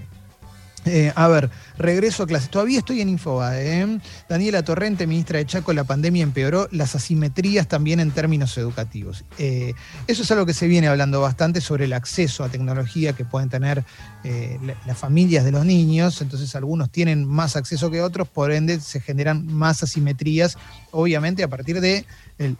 Eh, 0.85 1.11
a 1.15 1.27
ver, 1.27 1.49
regreso 1.77 2.23
a 2.23 2.27
clases. 2.27 2.49
Todavía 2.49 2.79
estoy 2.79 3.01
en 3.01 3.09
Infobae. 3.09 3.81
¿eh? 3.81 3.99
Daniela 4.27 4.63
Torrente, 4.63 5.07
ministra 5.07 5.39
de 5.39 5.45
Chaco, 5.45 5.73
la 5.73 5.83
pandemia 5.83 6.23
empeoró 6.23 6.67
las 6.71 6.95
asimetrías 6.95 7.67
también 7.67 7.99
en 7.99 8.11
términos 8.11 8.57
educativos. 8.57 9.25
Eh, 9.37 9.73
eso 10.07 10.23
es 10.23 10.31
algo 10.31 10.45
que 10.45 10.53
se 10.53 10.67
viene 10.67 10.87
hablando 10.87 11.21
bastante 11.21 11.61
sobre 11.61 11.85
el 11.85 11.93
acceso 11.93 12.43
a 12.43 12.49
tecnología 12.49 13.13
que 13.13 13.25
pueden 13.25 13.49
tener 13.49 13.83
las 14.85 14.97
familias 14.97 15.45
de 15.45 15.51
los 15.51 15.65
niños. 15.65 16.21
Entonces, 16.21 16.55
algunos 16.55 16.89
tienen 16.89 17.25
más 17.25 17.55
acceso 17.55 17.89
que 17.89 18.01
otros, 18.01 18.27
por 18.27 18.51
ende, 18.51 18.79
se 18.79 18.99
generan 18.99 19.45
más 19.47 19.83
asimetrías, 19.83 20.57
obviamente, 20.91 21.43
a 21.43 21.47
partir 21.47 21.79
de 21.79 22.05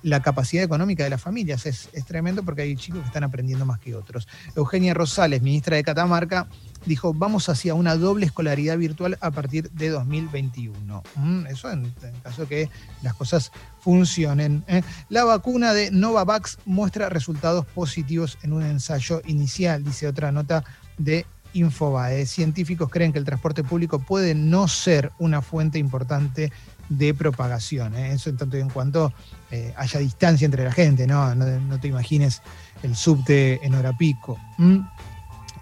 la 0.03 0.21
capacidad 0.21 0.63
económica 0.63 1.03
de 1.03 1.09
las 1.09 1.21
familias. 1.21 1.65
Es, 1.65 1.89
es 1.93 2.05
tremendo 2.05 2.43
porque 2.43 2.61
hay 2.63 2.75
chicos 2.75 3.01
que 3.01 3.07
están 3.07 3.23
aprendiendo 3.23 3.65
más 3.65 3.79
que 3.79 3.95
otros. 3.95 4.27
Eugenia 4.55 4.93
Rosales, 4.93 5.41
ministra 5.41 5.75
de 5.75 5.83
Catamarca, 5.83 6.47
dijo, 6.85 7.13
vamos 7.13 7.49
hacia 7.49 7.73
una 7.73 7.95
doble 7.95 8.25
escolaridad 8.25 8.77
virtual 8.77 9.17
a 9.21 9.31
partir 9.31 9.69
de 9.71 9.89
2021. 9.89 11.03
Mm, 11.15 11.45
eso 11.47 11.71
en, 11.71 11.93
caso 12.23 12.43
de 12.43 12.47
que 12.47 12.69
las 13.01 13.13
cosas 13.13 13.51
funcionen. 13.79 14.63
¿eh? 14.67 14.81
La 15.09 15.23
vacuna 15.23 15.73
de 15.73 15.91
Novavax 15.91 16.59
muestra 16.65 17.09
resultados 17.09 17.65
positivos 17.65 18.37
en 18.43 18.53
un 18.53 18.63
ensayo 18.63 19.21
inicial, 19.25 19.83
dice 19.83 20.07
otra 20.07 20.31
nota 20.31 20.63
de 20.97 21.25
Infobae. 21.53 22.25
Científicos 22.25 22.89
creen 22.89 23.11
que 23.11 23.19
el 23.19 23.25
transporte 23.25 23.63
público 23.63 23.99
puede 23.99 24.35
no 24.35 24.67
ser 24.67 25.11
una 25.17 25.41
fuente 25.41 25.79
importante 25.79 26.51
de 26.89 27.13
propagación. 27.13 27.95
¿eh? 27.95 28.13
Eso 28.13 28.29
en 28.29 28.37
tanto 28.37 28.57
y 28.57 28.61
en 28.61 28.69
cuanto 28.69 29.13
eh, 29.51 29.73
haya 29.77 29.99
distancia 29.99 30.45
entre 30.45 30.63
la 30.63 30.71
gente, 30.71 31.07
¿no? 31.07 31.33
No, 31.35 31.79
te 31.79 31.87
imagines 31.87 32.41
el 32.83 32.95
subte 32.95 33.63
en 33.65 33.75
hora 33.75 33.95
pico. 33.97 34.37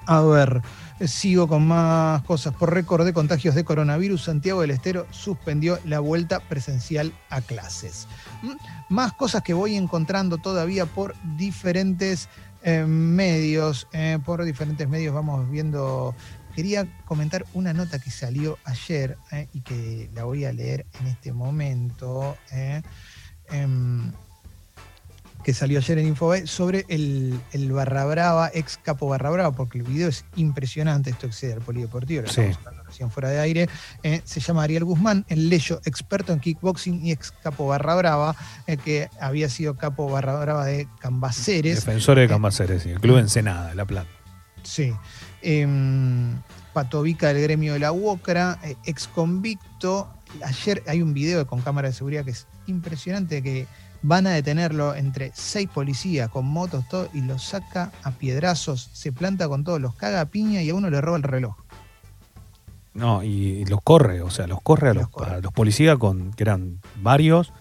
A 0.05 0.21
ver, 0.21 0.62
sigo 1.06 1.48
con 1.48 1.68
más 1.68 2.24
cosas. 2.24 2.54
Por 2.54 2.74
récord 2.74 3.06
de 3.06 3.13
contagios 3.13 3.56
de 3.56 3.63
coronavirus, 3.63 4.24
Santiago 4.24 4.62
del 4.62 4.72
Estero 4.72 5.06
suspendió 5.12 5.80
la 5.86 6.00
vuelta 6.00 6.39
presencial 6.39 7.13
a 7.30 7.42
clases. 7.42 8.08
Más 8.89 9.13
cosas 9.13 9.44
que 9.44 9.54
voy 9.54 9.75
encontrando 9.75 10.38
todavía 10.38 10.86
por 10.86 11.16
diferentes 11.38 12.30
eh, 12.63 12.86
medios. 12.86 13.88
por 14.25 14.44
diferentes 14.44 14.88
medios 14.89 15.13
vamos 15.13 15.50
viendo 15.50 16.16
quería 16.58 16.88
comentar 17.06 17.46
una 17.54 17.72
nota 17.72 18.00
que 18.00 18.10
salió 18.10 18.58
ayer 18.63 19.16
eh, 19.32 19.48
y 19.54 19.62
que 19.62 20.10
la 20.16 20.24
voy 20.24 20.44
a 20.44 20.51
leer 20.51 20.88
en 21.00 21.06
este 21.06 21.32
momento, 21.32 22.36
eh, 22.51 22.82
em, 23.51 24.12
que 25.48 25.54
salió 25.54 25.80
ayer 25.80 25.98
en 26.00 26.08
Infobae, 26.08 26.46
sobre 26.46 26.84
el, 26.89 27.39
el, 27.54 27.72
Barra 27.72 28.04
Brava, 28.04 28.51
ex 28.54 28.77
capo 28.84 29.08
Barra 29.08 29.30
Brava, 29.30 29.54
porque 29.54 29.77
el 29.77 29.86
video 29.86 30.10
es 30.10 30.25
impresionante, 30.36 31.12
esto 31.12 31.25
excede 31.25 31.54
al 31.54 31.62
polideportivo, 31.62 32.24
lo 32.24 32.27
estamos 32.27 32.58
hablando 32.58 32.84
recién 32.84 33.10
fuera 33.10 33.30
de 33.30 33.39
aire, 33.39 33.70
eh, 34.04 34.20
se 34.25 34.42
llama 34.42 34.63
Ariel 34.63 34.84
Guzmán, 34.84 35.24
el 35.30 35.48
leyo 35.48 35.80
experto 35.86 36.34
en 36.34 36.42
kickboxing 36.42 37.06
y 37.06 37.13
ex 37.13 37.32
capo 37.32 37.66
Barra 37.66 37.96
Brava, 37.96 38.36
que 38.84 39.10
había 39.22 39.48
sido 39.48 39.77
capo 39.77 40.10
Barra 40.10 40.38
Brava 40.38 40.66
de 40.66 40.86
Cambaceres. 41.00 41.75
Defensor 41.75 42.18
de 42.18 42.27
Cambaceres, 42.27 42.84
sí, 42.84 42.89
el 42.89 43.00
club 43.00 43.18
Ensenada, 43.18 43.74
La 43.74 43.86
Plata. 43.86 44.10
Sí. 44.63 44.94
Eh, 45.42 45.66
Patovica 46.74 47.30
del 47.30 47.42
gremio 47.42 47.72
de 47.72 47.80
la 47.80 47.94
UOCRA, 47.94 48.60
eh, 48.63 48.75
ex 48.86 49.08
convicto. 49.08 50.10
Ayer 50.44 50.84
hay 50.88 51.01
un 51.01 51.13
video 51.13 51.48
con 51.48 51.62
cámara 51.62 51.88
de 51.88 51.94
seguridad 51.94 52.25
que 52.25 52.32
es 52.32 52.48
impresionante, 52.68 53.42
que 53.42 53.66
van 54.07 54.25
a 54.25 54.31
detenerlo 54.31 54.95
entre 54.95 55.31
seis 55.35 55.67
policías 55.67 56.29
con 56.29 56.45
motos, 56.45 56.87
todo, 56.87 57.09
y 57.13 57.21
lo 57.21 57.37
saca 57.37 57.91
a 58.03 58.11
piedrazos, 58.11 58.89
se 58.93 59.11
planta 59.11 59.49
con 59.49 59.65
todos, 59.65 59.81
los 59.81 59.95
caga 59.95 60.21
a 60.21 60.25
piña 60.25 60.61
y 60.61 60.69
a 60.69 60.75
uno 60.75 60.89
le 60.89 61.01
roba 61.01 61.17
el 61.17 61.23
reloj. 61.23 61.55
No, 62.93 63.21
y 63.21 63.65
los 63.65 63.81
corre, 63.83 64.21
o 64.21 64.29
sea, 64.29 64.47
los 64.47 64.61
corre 64.61 64.89
a 64.89 64.93
los, 64.93 65.53
policías, 65.53 65.97
con, 65.97 66.31
que 66.31 66.43
eran 66.43 66.79
varios. 66.95 67.51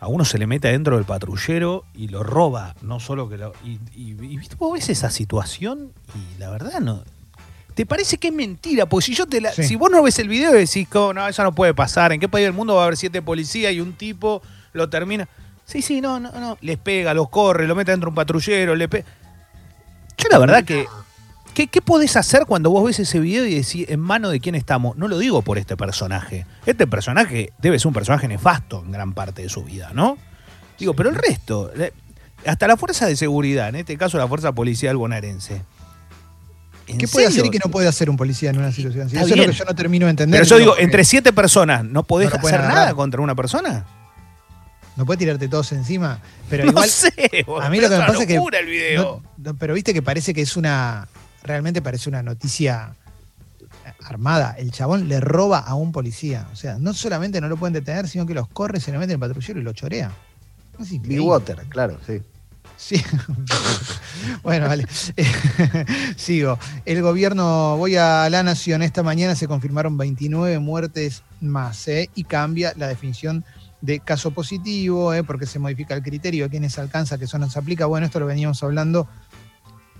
A 0.00 0.08
uno 0.08 0.24
se 0.24 0.38
le 0.38 0.46
mete 0.46 0.68
adentro 0.68 0.96
del 0.96 1.04
patrullero 1.04 1.84
y 1.94 2.08
lo 2.08 2.22
roba, 2.22 2.74
no 2.82 2.98
solo 2.98 3.28
que 3.28 3.36
lo. 3.36 3.52
Y, 3.62 3.78
y, 3.94 4.16
y 4.20 4.40
vos 4.56 4.72
ves 4.72 4.88
esa 4.88 5.10
situación 5.10 5.92
y 6.14 6.38
la 6.40 6.50
verdad 6.50 6.80
no, 6.80 7.04
¿Te 7.74 7.86
parece 7.86 8.18
que 8.18 8.28
es 8.28 8.34
mentira? 8.34 8.86
Porque 8.86 9.06
si 9.06 9.14
yo 9.14 9.26
te 9.26 9.40
la, 9.40 9.52
si 9.52 9.76
vos 9.76 9.88
no 9.88 10.02
ves 10.02 10.18
el 10.18 10.26
video 10.26 10.52
y 10.56 10.60
decís, 10.66 10.88
oh, 10.94 11.12
no, 11.12 11.28
eso 11.28 11.44
no 11.44 11.54
puede 11.54 11.74
pasar, 11.74 12.10
¿en 12.12 12.18
qué 12.18 12.28
país 12.28 12.44
del 12.44 12.52
mundo 12.52 12.74
va 12.74 12.80
a 12.80 12.84
haber 12.86 12.96
siete 12.96 13.22
policías 13.22 13.72
y 13.72 13.80
un 13.80 13.92
tipo 13.92 14.42
lo 14.72 14.90
termina? 14.90 15.28
Sí, 15.68 15.82
sí, 15.82 16.00
no, 16.00 16.18
no, 16.18 16.32
no. 16.32 16.56
Les 16.62 16.78
pega, 16.78 17.12
los 17.12 17.28
corre, 17.28 17.66
lo 17.66 17.74
mete 17.74 17.90
dentro 17.90 18.06
de 18.06 18.10
un 18.10 18.14
patrullero, 18.14 18.74
le 18.74 18.88
pega. 18.88 19.04
Yo 20.16 20.28
la 20.30 20.38
verdad 20.38 20.64
que. 20.64 20.86
¿qué, 21.52 21.66
¿Qué 21.66 21.82
podés 21.82 22.16
hacer 22.16 22.46
cuando 22.46 22.70
vos 22.70 22.84
ves 22.84 22.98
ese 23.00 23.20
video 23.20 23.44
y 23.44 23.54
decís 23.54 23.84
en 23.88 24.00
mano 24.00 24.30
de 24.30 24.40
quién 24.40 24.54
estamos? 24.54 24.96
No 24.96 25.08
lo 25.08 25.18
digo 25.18 25.42
por 25.42 25.58
este 25.58 25.76
personaje. 25.76 26.46
Este 26.64 26.86
personaje 26.86 27.52
debe 27.58 27.78
ser 27.78 27.88
un 27.88 27.94
personaje 27.94 28.26
nefasto 28.28 28.82
en 28.82 28.92
gran 28.92 29.12
parte 29.12 29.42
de 29.42 29.50
su 29.50 29.62
vida, 29.62 29.90
¿no? 29.92 30.16
Digo, 30.78 30.94
pero 30.94 31.10
el 31.10 31.16
resto, 31.16 31.70
hasta 32.46 32.66
la 32.66 32.76
fuerza 32.78 33.06
de 33.06 33.16
seguridad, 33.16 33.68
en 33.68 33.76
este 33.76 33.98
caso 33.98 34.16
la 34.16 34.26
fuerza 34.26 34.52
policial 34.52 34.96
bonaerense 34.96 35.62
¿Qué 36.96 37.08
puede 37.08 37.26
hacer 37.26 37.44
y 37.44 37.50
qué 37.50 37.58
no 37.62 37.70
puede 37.70 37.88
hacer 37.88 38.08
un 38.08 38.16
policía 38.16 38.50
en 38.50 38.58
una 38.58 38.72
situación 38.72 39.06
así? 39.06 39.16
Eso 39.16 39.26
es 39.26 39.36
lo 39.36 39.44
que 39.44 39.52
yo 39.52 39.64
no 39.64 39.74
termino 39.74 40.06
de 40.06 40.10
entender. 40.10 40.40
Pero 40.40 40.48
yo 40.48 40.58
digo, 40.58 40.78
entre 40.78 41.04
siete 41.04 41.32
personas, 41.32 41.84
¿no 41.84 42.04
podés 42.04 42.32
hacer 42.32 42.60
nada 42.60 42.94
contra 42.94 43.20
una 43.20 43.34
persona? 43.34 43.84
No 44.98 45.06
puede 45.06 45.18
tirarte 45.18 45.46
todos 45.46 45.70
encima. 45.70 46.18
Pero 46.50 46.64
no 46.66 46.70
igual. 46.72 46.88
Sé, 46.88 47.12
a 47.62 47.70
mí 47.70 47.80
lo 47.80 47.88
que 47.88 47.96
me 47.96 48.04
pasa 48.04 48.22
es 48.22 48.26
que. 48.26 48.34
el 48.34 48.66
video. 48.66 49.22
pero 49.58 49.72
viste 49.72 49.94
que 49.94 50.02
parece 50.02 50.34
que 50.34 50.42
es 50.42 50.56
una. 50.56 51.06
Realmente 51.44 51.80
parece 51.80 52.08
una 52.08 52.20
noticia 52.20 52.96
armada. 54.04 54.56
El 54.58 54.72
chabón 54.72 55.08
le 55.08 55.20
roba 55.20 55.60
a 55.60 55.76
un 55.76 55.92
policía. 55.92 56.48
O 56.52 56.56
sea, 56.56 56.78
no 56.78 56.92
solamente 56.94 57.40
no 57.40 57.48
lo 57.48 57.56
pueden 57.56 57.74
detener, 57.74 58.08
sino 58.08 58.26
que 58.26 58.34
los 58.34 58.48
corre, 58.48 58.80
se 58.80 58.90
le 58.90 58.98
mete 58.98 59.12
en 59.12 59.22
el 59.22 59.28
patrullero 59.28 59.60
y 59.60 59.62
lo 59.62 59.72
chorea. 59.72 60.10
Big 60.78 61.20
Water, 61.20 61.64
claro, 61.68 61.98
sí. 62.04 62.20
Sí. 62.76 63.02
bueno, 64.42 64.66
vale. 64.66 64.86
Sigo. 66.16 66.58
El 66.84 67.02
gobierno, 67.02 67.76
voy 67.76 67.96
a 67.96 68.28
la 68.30 68.42
Nación, 68.42 68.82
esta 68.82 69.02
mañana 69.02 69.34
se 69.34 69.48
confirmaron 69.48 69.96
29 69.96 70.58
muertes 70.60 71.22
más 71.40 71.86
¿eh? 71.88 72.10
y 72.14 72.24
cambia 72.24 72.72
la 72.76 72.86
definición 72.86 73.44
de 73.80 74.00
caso 74.00 74.32
positivo, 74.32 75.14
¿eh? 75.14 75.22
porque 75.22 75.46
se 75.46 75.58
modifica 75.58 75.94
el 75.94 76.02
criterio 76.02 76.44
de 76.44 76.50
quienes 76.50 76.78
alcanza, 76.78 77.18
que 77.18 77.24
eso 77.24 77.38
nos 77.38 77.56
aplica. 77.56 77.86
Bueno, 77.86 78.06
esto 78.06 78.20
lo 78.20 78.26
veníamos 78.26 78.62
hablando 78.62 79.08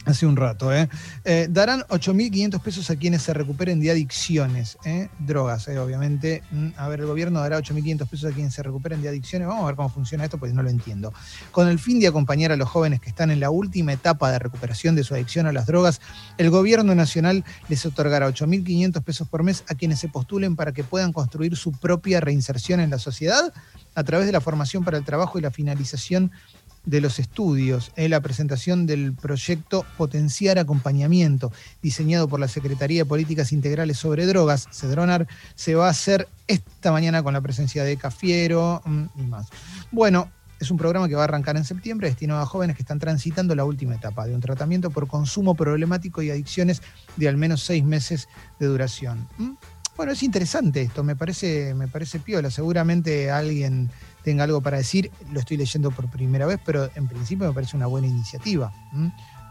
Hace 0.08 0.24
un 0.24 0.36
rato, 0.36 0.72
¿eh? 0.72 0.88
eh 1.24 1.48
darán 1.50 1.80
8.500 1.82 2.60
pesos 2.62 2.90
a 2.90 2.96
quienes 2.96 3.20
se 3.20 3.34
recuperen 3.34 3.78
de 3.78 3.90
adicciones, 3.90 4.78
¿eh? 4.86 5.10
drogas, 5.18 5.68
¿eh? 5.68 5.78
obviamente. 5.78 6.42
Mm, 6.50 6.68
a 6.78 6.88
ver, 6.88 7.00
el 7.00 7.06
gobierno 7.06 7.40
dará 7.40 7.58
8.500 7.58 8.08
pesos 8.08 8.32
a 8.32 8.34
quienes 8.34 8.54
se 8.54 8.62
recuperen 8.62 9.02
de 9.02 9.10
adicciones. 9.10 9.46
Vamos 9.46 9.64
a 9.64 9.66
ver 9.66 9.76
cómo 9.76 9.90
funciona 9.90 10.24
esto, 10.24 10.38
pues 10.38 10.54
no 10.54 10.62
lo 10.62 10.70
entiendo. 10.70 11.12
Con 11.50 11.68
el 11.68 11.78
fin 11.78 12.00
de 12.00 12.06
acompañar 12.06 12.52
a 12.52 12.56
los 12.56 12.70
jóvenes 12.70 13.00
que 13.00 13.10
están 13.10 13.30
en 13.30 13.38
la 13.38 13.50
última 13.50 13.92
etapa 13.92 14.32
de 14.32 14.38
recuperación 14.38 14.94
de 14.96 15.04
su 15.04 15.12
adicción 15.12 15.46
a 15.46 15.52
las 15.52 15.66
drogas, 15.66 16.00
el 16.38 16.48
gobierno 16.48 16.94
nacional 16.94 17.44
les 17.68 17.84
otorgará 17.84 18.28
8.500 18.30 19.02
pesos 19.02 19.28
por 19.28 19.42
mes 19.42 19.62
a 19.68 19.74
quienes 19.74 19.98
se 19.98 20.08
postulen 20.08 20.56
para 20.56 20.72
que 20.72 20.84
puedan 20.84 21.12
construir 21.12 21.54
su 21.54 21.72
propia 21.72 22.20
reinserción 22.20 22.80
en 22.80 22.88
la 22.88 22.98
sociedad 22.98 23.52
a 23.94 24.04
través 24.04 24.26
de 24.26 24.32
la 24.32 24.40
formación 24.40 24.84
para 24.84 24.96
el 24.96 25.04
trabajo 25.04 25.38
y 25.38 25.42
la 25.42 25.50
finalización 25.50 26.30
de 26.88 27.02
los 27.02 27.18
estudios 27.18 27.92
en 27.96 28.10
la 28.10 28.20
presentación 28.20 28.86
del 28.86 29.12
proyecto 29.12 29.84
Potenciar 29.98 30.58
Acompañamiento, 30.58 31.52
diseñado 31.82 32.28
por 32.28 32.40
la 32.40 32.48
Secretaría 32.48 33.02
de 33.02 33.08
Políticas 33.08 33.52
Integrales 33.52 33.98
sobre 33.98 34.24
Drogas, 34.24 34.68
CEDRONAR, 34.72 35.28
se 35.54 35.74
va 35.74 35.88
a 35.88 35.90
hacer 35.90 36.28
esta 36.46 36.90
mañana 36.90 37.22
con 37.22 37.34
la 37.34 37.42
presencia 37.42 37.84
de 37.84 37.98
Cafiero 37.98 38.80
mm, 38.86 39.04
y 39.18 39.22
más. 39.22 39.48
Bueno, 39.92 40.30
es 40.58 40.70
un 40.70 40.78
programa 40.78 41.08
que 41.08 41.14
va 41.14 41.20
a 41.20 41.24
arrancar 41.24 41.58
en 41.58 41.64
septiembre, 41.64 42.08
destinado 42.08 42.40
a 42.40 42.46
jóvenes 42.46 42.74
que 42.74 42.82
están 42.82 42.98
transitando 42.98 43.54
la 43.54 43.64
última 43.64 43.94
etapa 43.94 44.26
de 44.26 44.34
un 44.34 44.40
tratamiento 44.40 44.90
por 44.90 45.06
consumo 45.08 45.54
problemático 45.54 46.22
y 46.22 46.30
adicciones 46.30 46.80
de 47.16 47.28
al 47.28 47.36
menos 47.36 47.62
seis 47.62 47.84
meses 47.84 48.28
de 48.58 48.66
duración. 48.66 49.28
¿Mm? 49.36 49.52
Bueno, 49.98 50.12
es 50.12 50.22
interesante 50.22 50.80
esto, 50.80 51.02
me 51.02 51.16
parece, 51.16 51.74
me 51.74 51.88
parece 51.88 52.20
piola. 52.20 52.52
Seguramente 52.52 53.32
alguien 53.32 53.90
tenga 54.28 54.44
algo 54.44 54.60
para 54.60 54.76
decir, 54.76 55.10
lo 55.32 55.40
estoy 55.40 55.56
leyendo 55.56 55.90
por 55.90 56.10
primera 56.10 56.44
vez, 56.44 56.60
pero 56.62 56.90
en 56.94 57.08
principio 57.08 57.46
me 57.48 57.54
parece 57.54 57.78
una 57.78 57.86
buena 57.86 58.08
iniciativa. 58.08 58.70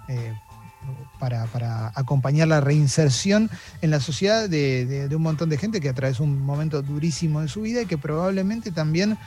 Eh, 0.08 0.36
para, 1.18 1.92
acompañar 1.96 2.48
la 2.48 2.62
reinserción 2.62 3.50
en 3.82 3.90
la 3.90 4.00
sociedad 4.00 4.48
de, 4.48 5.10
un 5.16 5.24
montón 5.24 5.50
de 5.50 5.58
gente 5.58 5.82
que 5.82 5.90
atravesó 5.90 6.24
un 6.24 6.40
momento 6.40 6.84
durísimo 6.84 7.42
de 7.42 7.48
su 7.48 7.62
vida 7.62 7.82
y 7.82 7.86
que 7.88 7.98
probablemente 7.98 8.72
también 8.72 9.18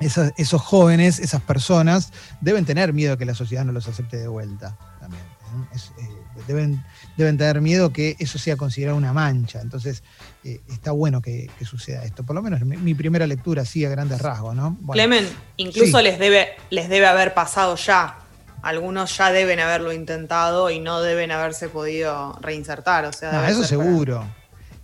esos 0.00 0.60
jóvenes, 0.60 1.20
esas 1.20 1.42
personas, 1.42 2.12
deben 2.40 2.64
tener 2.64 2.92
miedo 2.92 3.12
a 3.12 3.16
que 3.16 3.24
la 3.24 3.36
sociedad 3.36 3.64
no 3.64 3.70
los 3.70 3.86
acepte 3.86 4.16
de 4.16 4.26
vuelta. 4.26 4.76
También. 4.98 5.22
¿Eh? 5.50 6.08
deben, 6.46 6.84
deben 7.16 7.38
tener 7.38 7.60
miedo 7.60 7.92
que 7.92 8.16
eso 8.18 8.38
sea 8.38 8.56
considerado 8.56 8.96
una 8.96 9.12
mancha. 9.12 9.60
Entonces, 9.60 10.02
eh, 10.44 10.60
está 10.70 10.92
bueno 10.92 11.20
que, 11.20 11.50
suceda 11.64 12.04
esto. 12.04 12.24
Por 12.24 12.34
lo 12.34 12.42
menos 12.42 12.60
mi, 12.62 12.94
primera 12.94 13.26
lectura, 13.26 13.64
sí, 13.64 13.84
a 13.84 13.90
grandes 13.90 14.20
rasgos, 14.20 14.54
¿no? 14.54 14.76
Clemen, 14.90 15.28
incluso 15.56 16.00
les, 16.00 16.18
debe, 16.18 16.48
les 16.70 16.88
debe 16.88 17.06
haber 17.06 17.34
pasado 17.34 17.76
ya. 17.76 18.18
Algunos 18.62 19.16
ya 19.16 19.32
deben 19.32 19.58
haberlo 19.60 19.92
intentado 19.92 20.70
y 20.70 20.80
no 20.80 21.00
deben 21.00 21.30
haberse 21.30 21.68
podido 21.68 22.38
reinsertar. 22.40 23.06
O 23.06 23.12
sea, 23.12 23.48
eso 23.48 23.64
seguro. 23.64 24.26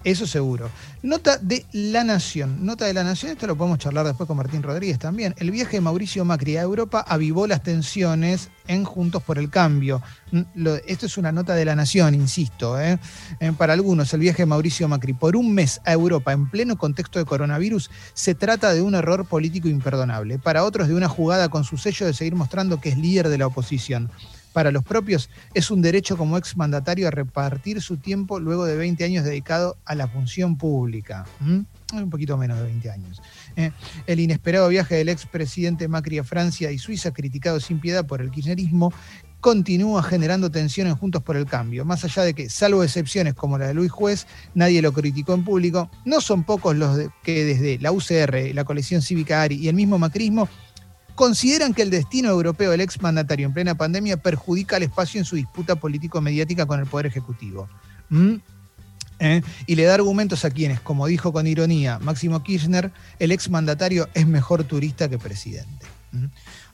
Eso 0.07 0.25
seguro. 0.25 0.71
Nota 1.03 1.37
de 1.37 1.67
La 1.73 2.05
Nación. 2.05 2.65
Nota 2.65 2.85
de 2.85 2.95
La 2.95 3.03
Nación, 3.03 3.33
esto 3.33 3.49
lo 3.49 3.57
podemos 3.57 3.81
charlar 3.81 4.07
después 4.07 4.29
con 4.29 4.37
Martín 4.37 4.63
Rodríguez 4.63 5.01
también. 5.01 5.35
El 5.37 5.51
viaje 5.51 5.79
de 5.79 5.81
Mauricio 5.81 6.25
Macri 6.25 6.57
a 6.57 6.63
Europa 6.63 7.05
avivó 7.09 7.49
las 7.49 7.65
tensiones 7.65 8.51
en 8.69 8.85
Juntos 8.85 9.21
por 9.25 9.37
el 9.37 9.51
Cambio. 9.51 10.01
Esto 10.87 11.07
es 11.07 11.19
una 11.19 11.33
nota 11.33 11.57
de 11.57 11.65
La 11.65 11.75
Nación, 11.75 12.15
insisto. 12.15 12.81
Eh, 12.81 13.01
para 13.59 13.73
algunos, 13.73 14.15
el 14.15 14.21
viaje 14.21 14.43
de 14.43 14.47
Mauricio 14.47 14.87
Macri 14.87 15.13
por 15.13 15.35
un 15.35 15.53
mes 15.53 15.81
a 15.85 15.93
Europa 15.93 16.31
en 16.31 16.49
pleno 16.51 16.79
contexto 16.79 17.19
de 17.19 17.25
coronavirus 17.25 17.91
se 18.15 18.37
trata 18.37 18.73
de 18.73 18.83
un 18.83 18.95
error 18.95 19.27
político 19.27 19.67
imperdonable. 19.67 20.39
Para 20.39 20.63
otros, 20.63 20.87
de 20.87 20.95
una 20.95 21.09
jugada 21.09 21.49
con 21.49 21.65
su 21.65 21.79
sello 21.79 22.07
de 22.07 22.15
seguir 22.15 22.37
mostrando 22.37 22.81
que 22.81 22.91
es 22.91 22.97
líder 22.97 23.29
de 23.29 23.39
la 23.39 23.49
oposición 23.49 24.09
para 24.57 24.71
los 24.71 24.85
propios, 24.85 25.29
es 25.53 25.71
un 25.71 25.83
derecho 25.83 26.17
como 26.17 26.39
exmandatario 26.39 27.07
a 27.09 27.11
repartir 27.11 27.83
su 27.83 27.99
tiempo 27.99 28.41
luego 28.41 28.65
de 28.65 28.75
20 28.75 29.05
años 29.05 29.23
dedicado 29.23 29.77
a 29.85 29.95
la 29.95 30.09
función 30.09 30.57
pública. 30.57 31.27
Un 31.93 32.09
poquito 32.09 32.39
menos 32.39 32.57
de 32.57 32.65
20 32.65 32.91
años. 32.91 33.21
¿eh? 33.55 33.71
El 34.07 34.19
inesperado 34.19 34.67
viaje 34.71 34.95
del 34.95 35.11
expresidente 35.11 35.89
Macri 35.89 36.17
a 36.21 36.25
Francia 36.25 36.73
y 36.73 36.79
Suiza, 36.79 37.11
criticado 37.11 37.61
sin 37.61 37.81
piedad 37.81 38.07
por 38.07 38.23
el 38.23 38.31
kirchnerismo, 38.31 38.95
continúa 39.43 40.03
generando 40.03 40.51
tensiones 40.51 40.95
Juntos 40.95 41.23
por 41.23 41.37
el 41.37 41.45
Cambio. 41.45 41.85
Más 41.85 42.03
allá 42.05 42.23
de 42.23 42.33
que, 42.33 42.49
salvo 42.49 42.83
excepciones 42.83 43.35
como 43.35 43.59
la 43.59 43.67
de 43.67 43.75
Luis 43.75 43.93
Juez, 43.93 44.27
nadie 44.55 44.81
lo 44.81 44.95
criticó 44.95 45.35
en 45.35 45.45
público, 45.45 45.91
no 46.07 46.23
son 46.23 46.45
pocos 46.45 46.75
los 46.75 46.99
que 47.23 47.45
desde 47.45 47.79
la 47.79 47.93
UCR, 47.93 48.55
la 48.55 48.65
coalición 48.65 49.03
cívica 49.03 49.43
ARI 49.43 49.57
y 49.57 49.69
el 49.69 49.75
mismo 49.75 49.99
macrismo 49.99 50.49
consideran 51.17 51.75
que 51.75 51.83
el 51.83 51.91
destino 51.91 52.29
europeo 52.29 52.71
del 52.71 52.83
exmandatario 52.83 53.47
en 53.47 53.55
plena 53.55 53.75
pandemia 53.75 54.19
perjudica 54.19 54.77
al 54.77 54.85
espacio 54.85 55.19
en 55.19 55.25
su 55.25 55.35
disputa 55.35 55.75
político-mediática 55.75 56.67
con 56.67 56.79
el 56.79 56.87
Poder 56.87 57.07
Ejecutivo. 57.07 57.69
¿Mm? 58.11 58.35
¿Eh? 59.19 59.43
Y 59.67 59.75
le 59.77 59.85
da 59.85 59.95
argumentos 59.95 60.45
a 60.45 60.51
quienes, 60.51 60.81
como 60.81 61.07
dijo 61.07 61.33
con 61.33 61.47
ironía 61.47 61.99
Máximo 61.99 62.43
Kirchner, 62.43 62.93
el 63.19 63.33
exmandatario 63.33 64.09
es 64.13 64.27
mejor 64.27 64.65
turista 64.65 65.09
que 65.09 65.19
presidente. 65.19 65.87
¿Mm? 66.13 66.27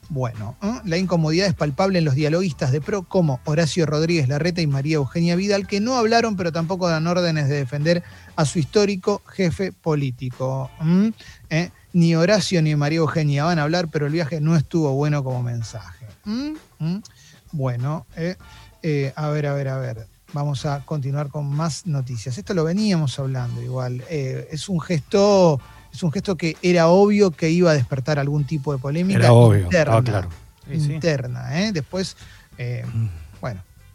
Bueno, 0.09 0.57
¿eh? 0.61 0.81
la 0.85 0.99
incomodidad 0.99 1.47
es 1.47 1.55
palpable 1.55 2.01
en 2.01 2.05
los 2.05 2.17
dialoguistas 2.17 2.73
de 2.73 2.81
PRO 2.81 3.05
como 3.05 3.41
Horacio 3.45 3.87
Rodríguez 3.87 4.29
Larreta 4.29 4.61
y 4.61 4.67
María 4.67 4.97
Eugenia 4.97 5.37
Vidal, 5.37 5.69
que 5.69 5.81
no 5.81 5.97
hablaron 5.97 6.37
pero 6.37 6.53
tampoco 6.53 6.89
dan 6.89 7.07
órdenes 7.07 7.49
de 7.49 7.57
defender 7.57 8.03
a 8.35 8.45
su 8.45 8.59
histórico 8.59 9.23
jefe 9.27 9.73
político. 9.73 10.71
¿Mm? 10.81 11.09
¿Eh? 11.51 11.71
Ni 11.93 12.15
Horacio 12.15 12.63
ni 12.63 12.75
María 12.77 12.99
Eugenia 12.99 13.45
van 13.45 13.59
a 13.59 13.63
hablar, 13.63 13.89
pero 13.89 14.07
el 14.07 14.13
viaje 14.13 14.41
no 14.41 14.57
estuvo 14.57 14.93
bueno 14.93 15.23
como 15.23 15.43
mensaje. 15.43 16.07
Bueno, 17.53 18.07
a 19.17 19.29
ver, 19.29 19.47
a 19.47 19.55
ver, 19.55 19.69
a 19.69 19.79
ver 19.79 20.13
vamos 20.33 20.67
a 20.67 20.81
continuar 20.85 21.29
con 21.29 21.47
más 21.47 21.87
noticias. 21.87 22.37
Esto 22.39 22.55
lo 22.55 22.65
veníamos 22.65 23.19
hablando 23.19 23.63
igual. 23.63 24.03
Eh, 24.09 24.49
es 24.51 24.69
un 24.69 24.81
gesto, 24.81 25.61
es 25.93 26.03
un 26.03 26.13
gesto 26.13 26.37
que 26.37 26.57
era 26.63 26.89
obvio 26.89 27.31
que 27.31 27.51
iba 27.51 27.71
a 27.71 27.75
despertar 27.75 28.19
algún 28.19 28.45
tipo 28.45 28.73
de 28.73 28.79
polémica 28.79 29.21
era 29.21 29.33
obvio, 29.33 29.65
interna. 29.65 30.03
claro. 30.03 30.29
interna, 30.71 31.61
¿eh? 31.61 31.73
Después, 31.73 32.17
eh, 32.59 32.85
mm. 32.93 33.09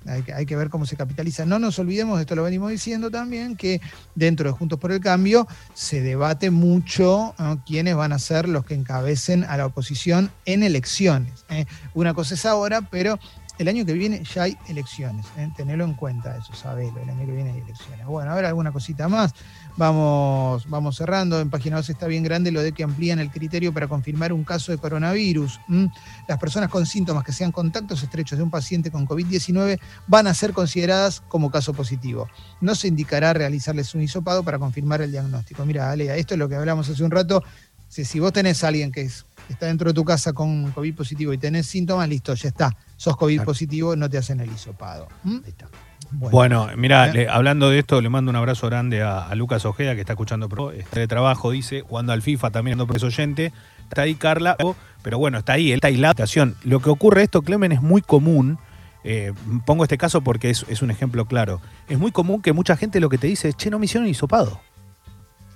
Hay 0.07 0.23
que, 0.23 0.33
hay 0.33 0.45
que, 0.45 0.55
ver 0.55 0.69
cómo 0.69 0.85
se 0.85 0.95
capitaliza. 0.95 1.45
No 1.45 1.59
nos 1.59 1.79
olvidemos, 1.79 2.19
esto 2.19 2.35
lo 2.35 2.43
venimos 2.43 2.71
diciendo 2.71 3.11
también, 3.11 3.55
que 3.55 3.81
dentro 4.15 4.49
de 4.49 4.57
Juntos 4.57 4.79
por 4.79 4.91
el 4.91 4.99
Cambio 4.99 5.47
se 5.73 6.01
debate 6.01 6.51
mucho 6.51 7.35
quiénes 7.65 7.95
van 7.95 8.13
a 8.13 8.19
ser 8.19 8.47
los 8.47 8.65
que 8.65 8.73
encabecen 8.73 9.43
a 9.43 9.57
la 9.57 9.65
oposición 9.65 10.31
en 10.45 10.63
elecciones. 10.63 11.45
Una 11.93 12.13
cosa 12.13 12.35
es 12.35 12.45
ahora, 12.45 12.81
pero 12.81 13.19
el 13.57 13.67
año 13.67 13.85
que 13.85 13.93
viene 13.93 14.23
ya 14.23 14.43
hay 14.43 14.57
elecciones, 14.67 15.25
¿eh? 15.37 15.49
en 15.57 15.93
cuenta 15.93 16.37
eso, 16.37 16.53
sabelo, 16.53 16.99
el 17.01 17.09
año 17.09 17.25
que 17.25 17.31
viene 17.31 17.51
hay 17.51 17.59
elecciones. 17.59 18.05
Bueno, 18.05 18.31
a 18.31 18.35
ver 18.35 18.45
alguna 18.45 18.71
cosita 18.71 19.07
más. 19.07 19.33
Vamos, 19.77 20.67
vamos 20.69 20.97
cerrando. 20.97 21.39
En 21.39 21.49
página 21.49 21.77
2 21.77 21.89
está 21.89 22.07
bien 22.07 22.23
grande 22.23 22.51
lo 22.51 22.61
de 22.61 22.71
que 22.71 22.83
amplían 22.83 23.19
el 23.19 23.29
criterio 23.29 23.73
para 23.73 23.87
confirmar 23.87 24.33
un 24.33 24.43
caso 24.43 24.71
de 24.71 24.77
coronavirus. 24.77 25.59
Las 26.27 26.39
personas 26.39 26.69
con 26.69 26.85
síntomas 26.85 27.23
que 27.23 27.31
sean 27.31 27.51
contactos 27.51 28.01
estrechos 28.01 28.37
de 28.37 28.43
un 28.43 28.49
paciente 28.49 28.91
con 28.91 29.07
COVID-19 29.07 29.79
van 30.07 30.27
a 30.27 30.33
ser 30.33 30.53
consideradas 30.53 31.21
como 31.21 31.51
caso 31.51 31.73
positivo. 31.73 32.27
No 32.59 32.75
se 32.75 32.87
indicará 32.87 33.33
realizarles 33.33 33.93
un 33.93 34.01
hisopado 34.01 34.43
para 34.43 34.57
confirmar 34.57 35.01
el 35.01 35.11
diagnóstico. 35.11 35.65
Mira, 35.65 35.91
Alea, 35.91 36.15
esto 36.15 36.33
es 36.33 36.39
lo 36.39 36.49
que 36.49 36.55
hablamos 36.55 36.89
hace 36.89 37.03
un 37.03 37.11
rato. 37.11 37.43
Si, 37.87 38.19
vos 38.19 38.33
tenés 38.33 38.63
a 38.63 38.67
alguien 38.67 38.91
que 38.91 39.01
es 39.01 39.25
está 39.49 39.67
dentro 39.67 39.89
de 39.89 39.93
tu 39.93 40.03
casa 40.03 40.33
con 40.33 40.71
COVID 40.71 40.95
positivo 40.95 41.33
y 41.33 41.37
tenés 41.37 41.67
síntomas, 41.67 42.09
listo, 42.09 42.33
ya 42.33 42.49
está. 42.49 42.75
Sos 42.97 43.15
COVID 43.15 43.43
positivo, 43.43 43.95
no 43.95 44.09
te 44.09 44.17
hacen 44.17 44.39
el 44.39 44.51
hisopado. 44.51 45.07
¿Mm? 45.23 45.37
Bueno, 46.11 46.69
mira, 46.75 47.11
¿Eh? 47.13 47.27
hablando 47.29 47.69
de 47.69 47.79
esto, 47.79 48.01
le 48.01 48.09
mando 48.09 48.31
un 48.31 48.35
abrazo 48.35 48.67
grande 48.67 49.03
a, 49.03 49.33
Lucas 49.35 49.65
Ojeda, 49.65 49.93
que 49.93 50.01
está 50.01 50.13
escuchando 50.13 50.49
este 50.71 51.01
de 51.01 51.07
trabajo, 51.07 51.51
dice, 51.51 51.81
jugando 51.81 52.11
al 52.13 52.21
FIFA 52.21 52.49
también, 52.49 52.73
ando 52.73 52.87
preso 52.87 53.07
oyente. 53.07 53.53
Está 53.83 54.01
ahí 54.01 54.15
Carla, 54.15 54.57
pero 55.03 55.19
bueno, 55.19 55.37
está 55.37 55.53
ahí, 55.53 55.71
él 55.71 55.75
está 55.75 55.87
aislado. 55.87 56.25
Lo 56.63 56.81
que 56.81 56.89
ocurre 56.89 57.23
esto, 57.23 57.41
Clemen, 57.43 57.71
es 57.71 57.81
muy 57.81 58.01
común. 58.01 58.57
Eh, 59.03 59.31
pongo 59.65 59.83
este 59.83 59.97
caso 59.97 60.21
porque 60.21 60.49
es, 60.49 60.65
es, 60.67 60.81
un 60.81 60.91
ejemplo 60.91 61.25
claro. 61.25 61.61
Es 61.87 61.99
muy 61.99 62.11
común 62.11 62.41
que 62.41 62.51
mucha 62.51 62.75
gente 62.75 62.99
lo 62.99 63.09
que 63.09 63.17
te 63.17 63.27
dice 63.27 63.49
es, 63.49 63.55
che, 63.55 63.69
no 63.69 63.79
me 63.79 63.85
hicieron 63.85 64.09
hisopado. 64.09 64.59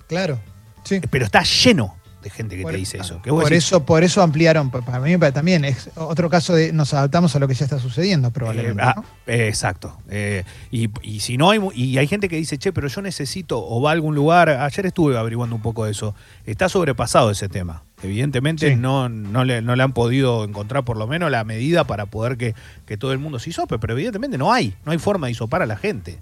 Claro. 0.06 0.38
Sí. 0.84 1.00
Pero 1.10 1.24
está 1.24 1.42
lleno 1.42 1.96
de 2.22 2.30
gente 2.30 2.56
que 2.56 2.64
te 2.64 2.76
dice 2.76 2.98
eso. 2.98 3.20
por, 3.22 3.52
eso 3.52 3.84
por 3.84 4.04
eso 4.04 4.22
ampliaron, 4.22 4.70
para 4.70 5.00
mí 5.00 5.18
también 5.32 5.64
es 5.64 5.90
otro 5.96 6.30
caso 6.30 6.54
de 6.54 6.72
nos 6.72 6.94
adaptamos 6.94 7.34
a 7.34 7.38
lo 7.38 7.48
que 7.48 7.54
ya 7.54 7.64
está 7.64 7.78
sucediendo 7.78 8.30
probablemente. 8.30 8.82
Eh, 8.82 8.86
ah, 8.86 9.04
exacto. 9.26 9.98
Eh, 10.08 10.44
y, 10.70 10.88
si 11.20 11.36
no 11.36 11.50
hay, 11.50 11.60
y 11.74 11.98
hay 11.98 12.06
gente 12.06 12.28
que 12.28 12.36
dice, 12.36 12.58
che, 12.58 12.72
pero 12.72 12.88
yo 12.88 13.02
necesito 13.02 13.62
o 13.64 13.82
va 13.82 13.90
a 13.90 13.92
algún 13.92 14.14
lugar, 14.14 14.48
ayer 14.48 14.86
estuve 14.86 15.18
averiguando 15.18 15.56
un 15.56 15.62
poco 15.62 15.84
de 15.84 15.90
eso, 15.90 16.14
está 16.46 16.68
sobrepasado 16.68 17.30
ese 17.30 17.48
tema. 17.48 17.82
Evidentemente 18.02 18.74
no, 18.76 19.08
no, 19.08 19.44
le, 19.44 19.62
no 19.62 19.76
le 19.76 19.82
han 19.82 19.92
podido 19.92 20.44
encontrar 20.44 20.84
por 20.84 20.96
lo 20.96 21.06
menos 21.06 21.30
la 21.30 21.44
medida 21.44 21.84
para 21.84 22.06
poder 22.06 22.36
que, 22.36 22.54
que 22.86 22.96
todo 22.96 23.12
el 23.12 23.18
mundo 23.18 23.38
se 23.38 23.50
hisope, 23.50 23.78
pero 23.78 23.92
evidentemente 23.92 24.38
no 24.38 24.52
hay, 24.52 24.74
no 24.84 24.92
hay 24.92 24.98
forma 24.98 25.26
de 25.26 25.32
hisopar 25.32 25.62
a 25.62 25.66
la 25.66 25.76
gente. 25.76 26.18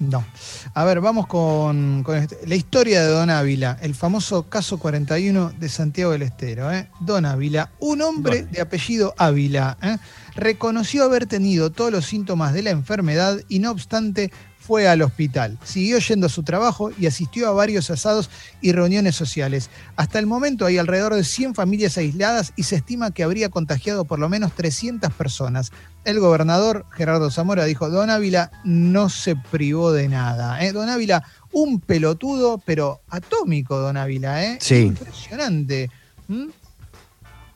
No. 0.00 0.24
A 0.72 0.84
ver, 0.84 1.02
vamos 1.02 1.26
con, 1.26 2.04
este, 2.14 2.38
la 2.46 2.54
historia 2.54 3.02
de 3.02 3.08
Don 3.08 3.28
Ávila, 3.28 3.76
el 3.82 3.94
famoso 3.94 4.44
caso 4.48 4.78
41 4.78 5.52
de 5.58 5.68
Santiago 5.68 6.12
del 6.12 6.22
Estero. 6.22 6.72
¿eh? 6.72 6.88
Don 7.00 7.26
Ávila, 7.26 7.70
un 7.80 8.00
hombre 8.00 8.44
de 8.44 8.62
apellido 8.62 9.14
Ávila, 9.18 9.76
¿eh? 9.82 9.98
reconoció 10.34 11.04
haber 11.04 11.26
tenido 11.26 11.70
todos 11.70 11.92
los 11.92 12.06
síntomas 12.06 12.54
de 12.54 12.62
la 12.62 12.70
enfermedad 12.70 13.40
y 13.50 13.58
no 13.58 13.70
obstante 13.70 14.32
fue 14.70 14.86
al 14.86 15.02
hospital, 15.02 15.58
siguió 15.64 15.98
yendo 15.98 16.26
a 16.26 16.30
su 16.30 16.44
trabajo 16.44 16.92
y 16.96 17.08
asistió 17.08 17.48
a 17.48 17.50
varios 17.50 17.90
asados 17.90 18.30
y 18.60 18.70
reuniones 18.70 19.16
sociales. 19.16 19.68
Hasta 19.96 20.20
el 20.20 20.28
momento 20.28 20.64
hay 20.64 20.78
alrededor 20.78 21.16
de 21.16 21.24
100 21.24 21.56
familias 21.56 21.98
aisladas 21.98 22.52
y 22.54 22.62
se 22.62 22.76
estima 22.76 23.10
que 23.10 23.24
habría 23.24 23.48
contagiado 23.48 24.04
por 24.04 24.20
lo 24.20 24.28
menos 24.28 24.52
300 24.52 25.12
personas. 25.12 25.72
El 26.04 26.20
gobernador 26.20 26.86
Gerardo 26.92 27.32
Zamora 27.32 27.64
dijo, 27.64 27.90
Don 27.90 28.10
Ávila 28.10 28.52
no 28.62 29.08
se 29.08 29.34
privó 29.34 29.90
de 29.90 30.06
nada. 30.06 30.64
¿eh? 30.64 30.70
Don 30.70 30.88
Ávila, 30.88 31.24
un 31.50 31.80
pelotudo, 31.80 32.58
pero 32.64 33.00
atómico, 33.10 33.76
Don 33.76 33.96
Ávila. 33.96 34.44
¿eh? 34.44 34.58
Sí. 34.60 34.82
Impresionante. 34.82 35.90
¿Mm? 36.28 36.46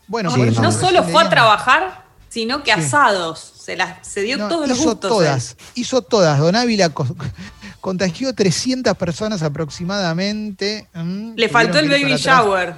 Bueno, 0.09 0.35
no, 0.35 0.71
solo 0.73 1.01
fue 1.05 1.23
a 1.23 1.29
trabajar, 1.29 2.04
sino 2.35 2.63
que 2.63 2.73
asados. 2.73 3.39
Se, 3.39 3.77
las, 3.77 4.05
se 4.05 4.21
dio 4.21 4.49
todos 4.49 4.67
los 4.67 4.77
gustos. 4.77 5.09
Todas, 5.09 5.55
hizo 5.73 6.01
todas. 6.01 6.37
Don 6.37 6.53
Ávila 6.53 6.91
contagió 7.79 8.35
300 8.35 8.93
personas 8.97 9.41
aproximadamente. 9.41 10.85
Mm, 10.93 11.35
Le 11.37 11.47
faltó 11.47 11.79
el 11.79 11.87
baby 11.87 12.17
shower. 12.17 12.75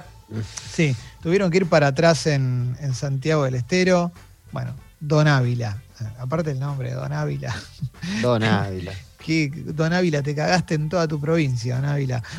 Sí, 0.72 0.94
tuvieron 1.20 1.50
que 1.50 1.56
ir 1.56 1.66
para 1.66 1.88
atrás 1.88 2.28
en, 2.28 2.76
Santiago 2.94 3.42
del 3.46 3.56
Estero. 3.56 4.12
Bueno, 4.52 4.76
Don 5.00 5.26
Ávila. 5.26 5.82
Aparte 6.20 6.52
el 6.52 6.60
nombre, 6.60 6.92
Don 6.92 7.12
Ávila. 7.12 7.52
Don 8.22 8.44
Ávila. 8.44 8.92
Don 9.74 9.92
Ávila, 9.92 10.22
te 10.22 10.36
cagaste 10.36 10.74
en 10.74 10.88
toda 10.88 11.08
tu 11.08 11.20
provincia, 11.20 11.74
Don 11.74 11.84
Ávila. 11.84 12.22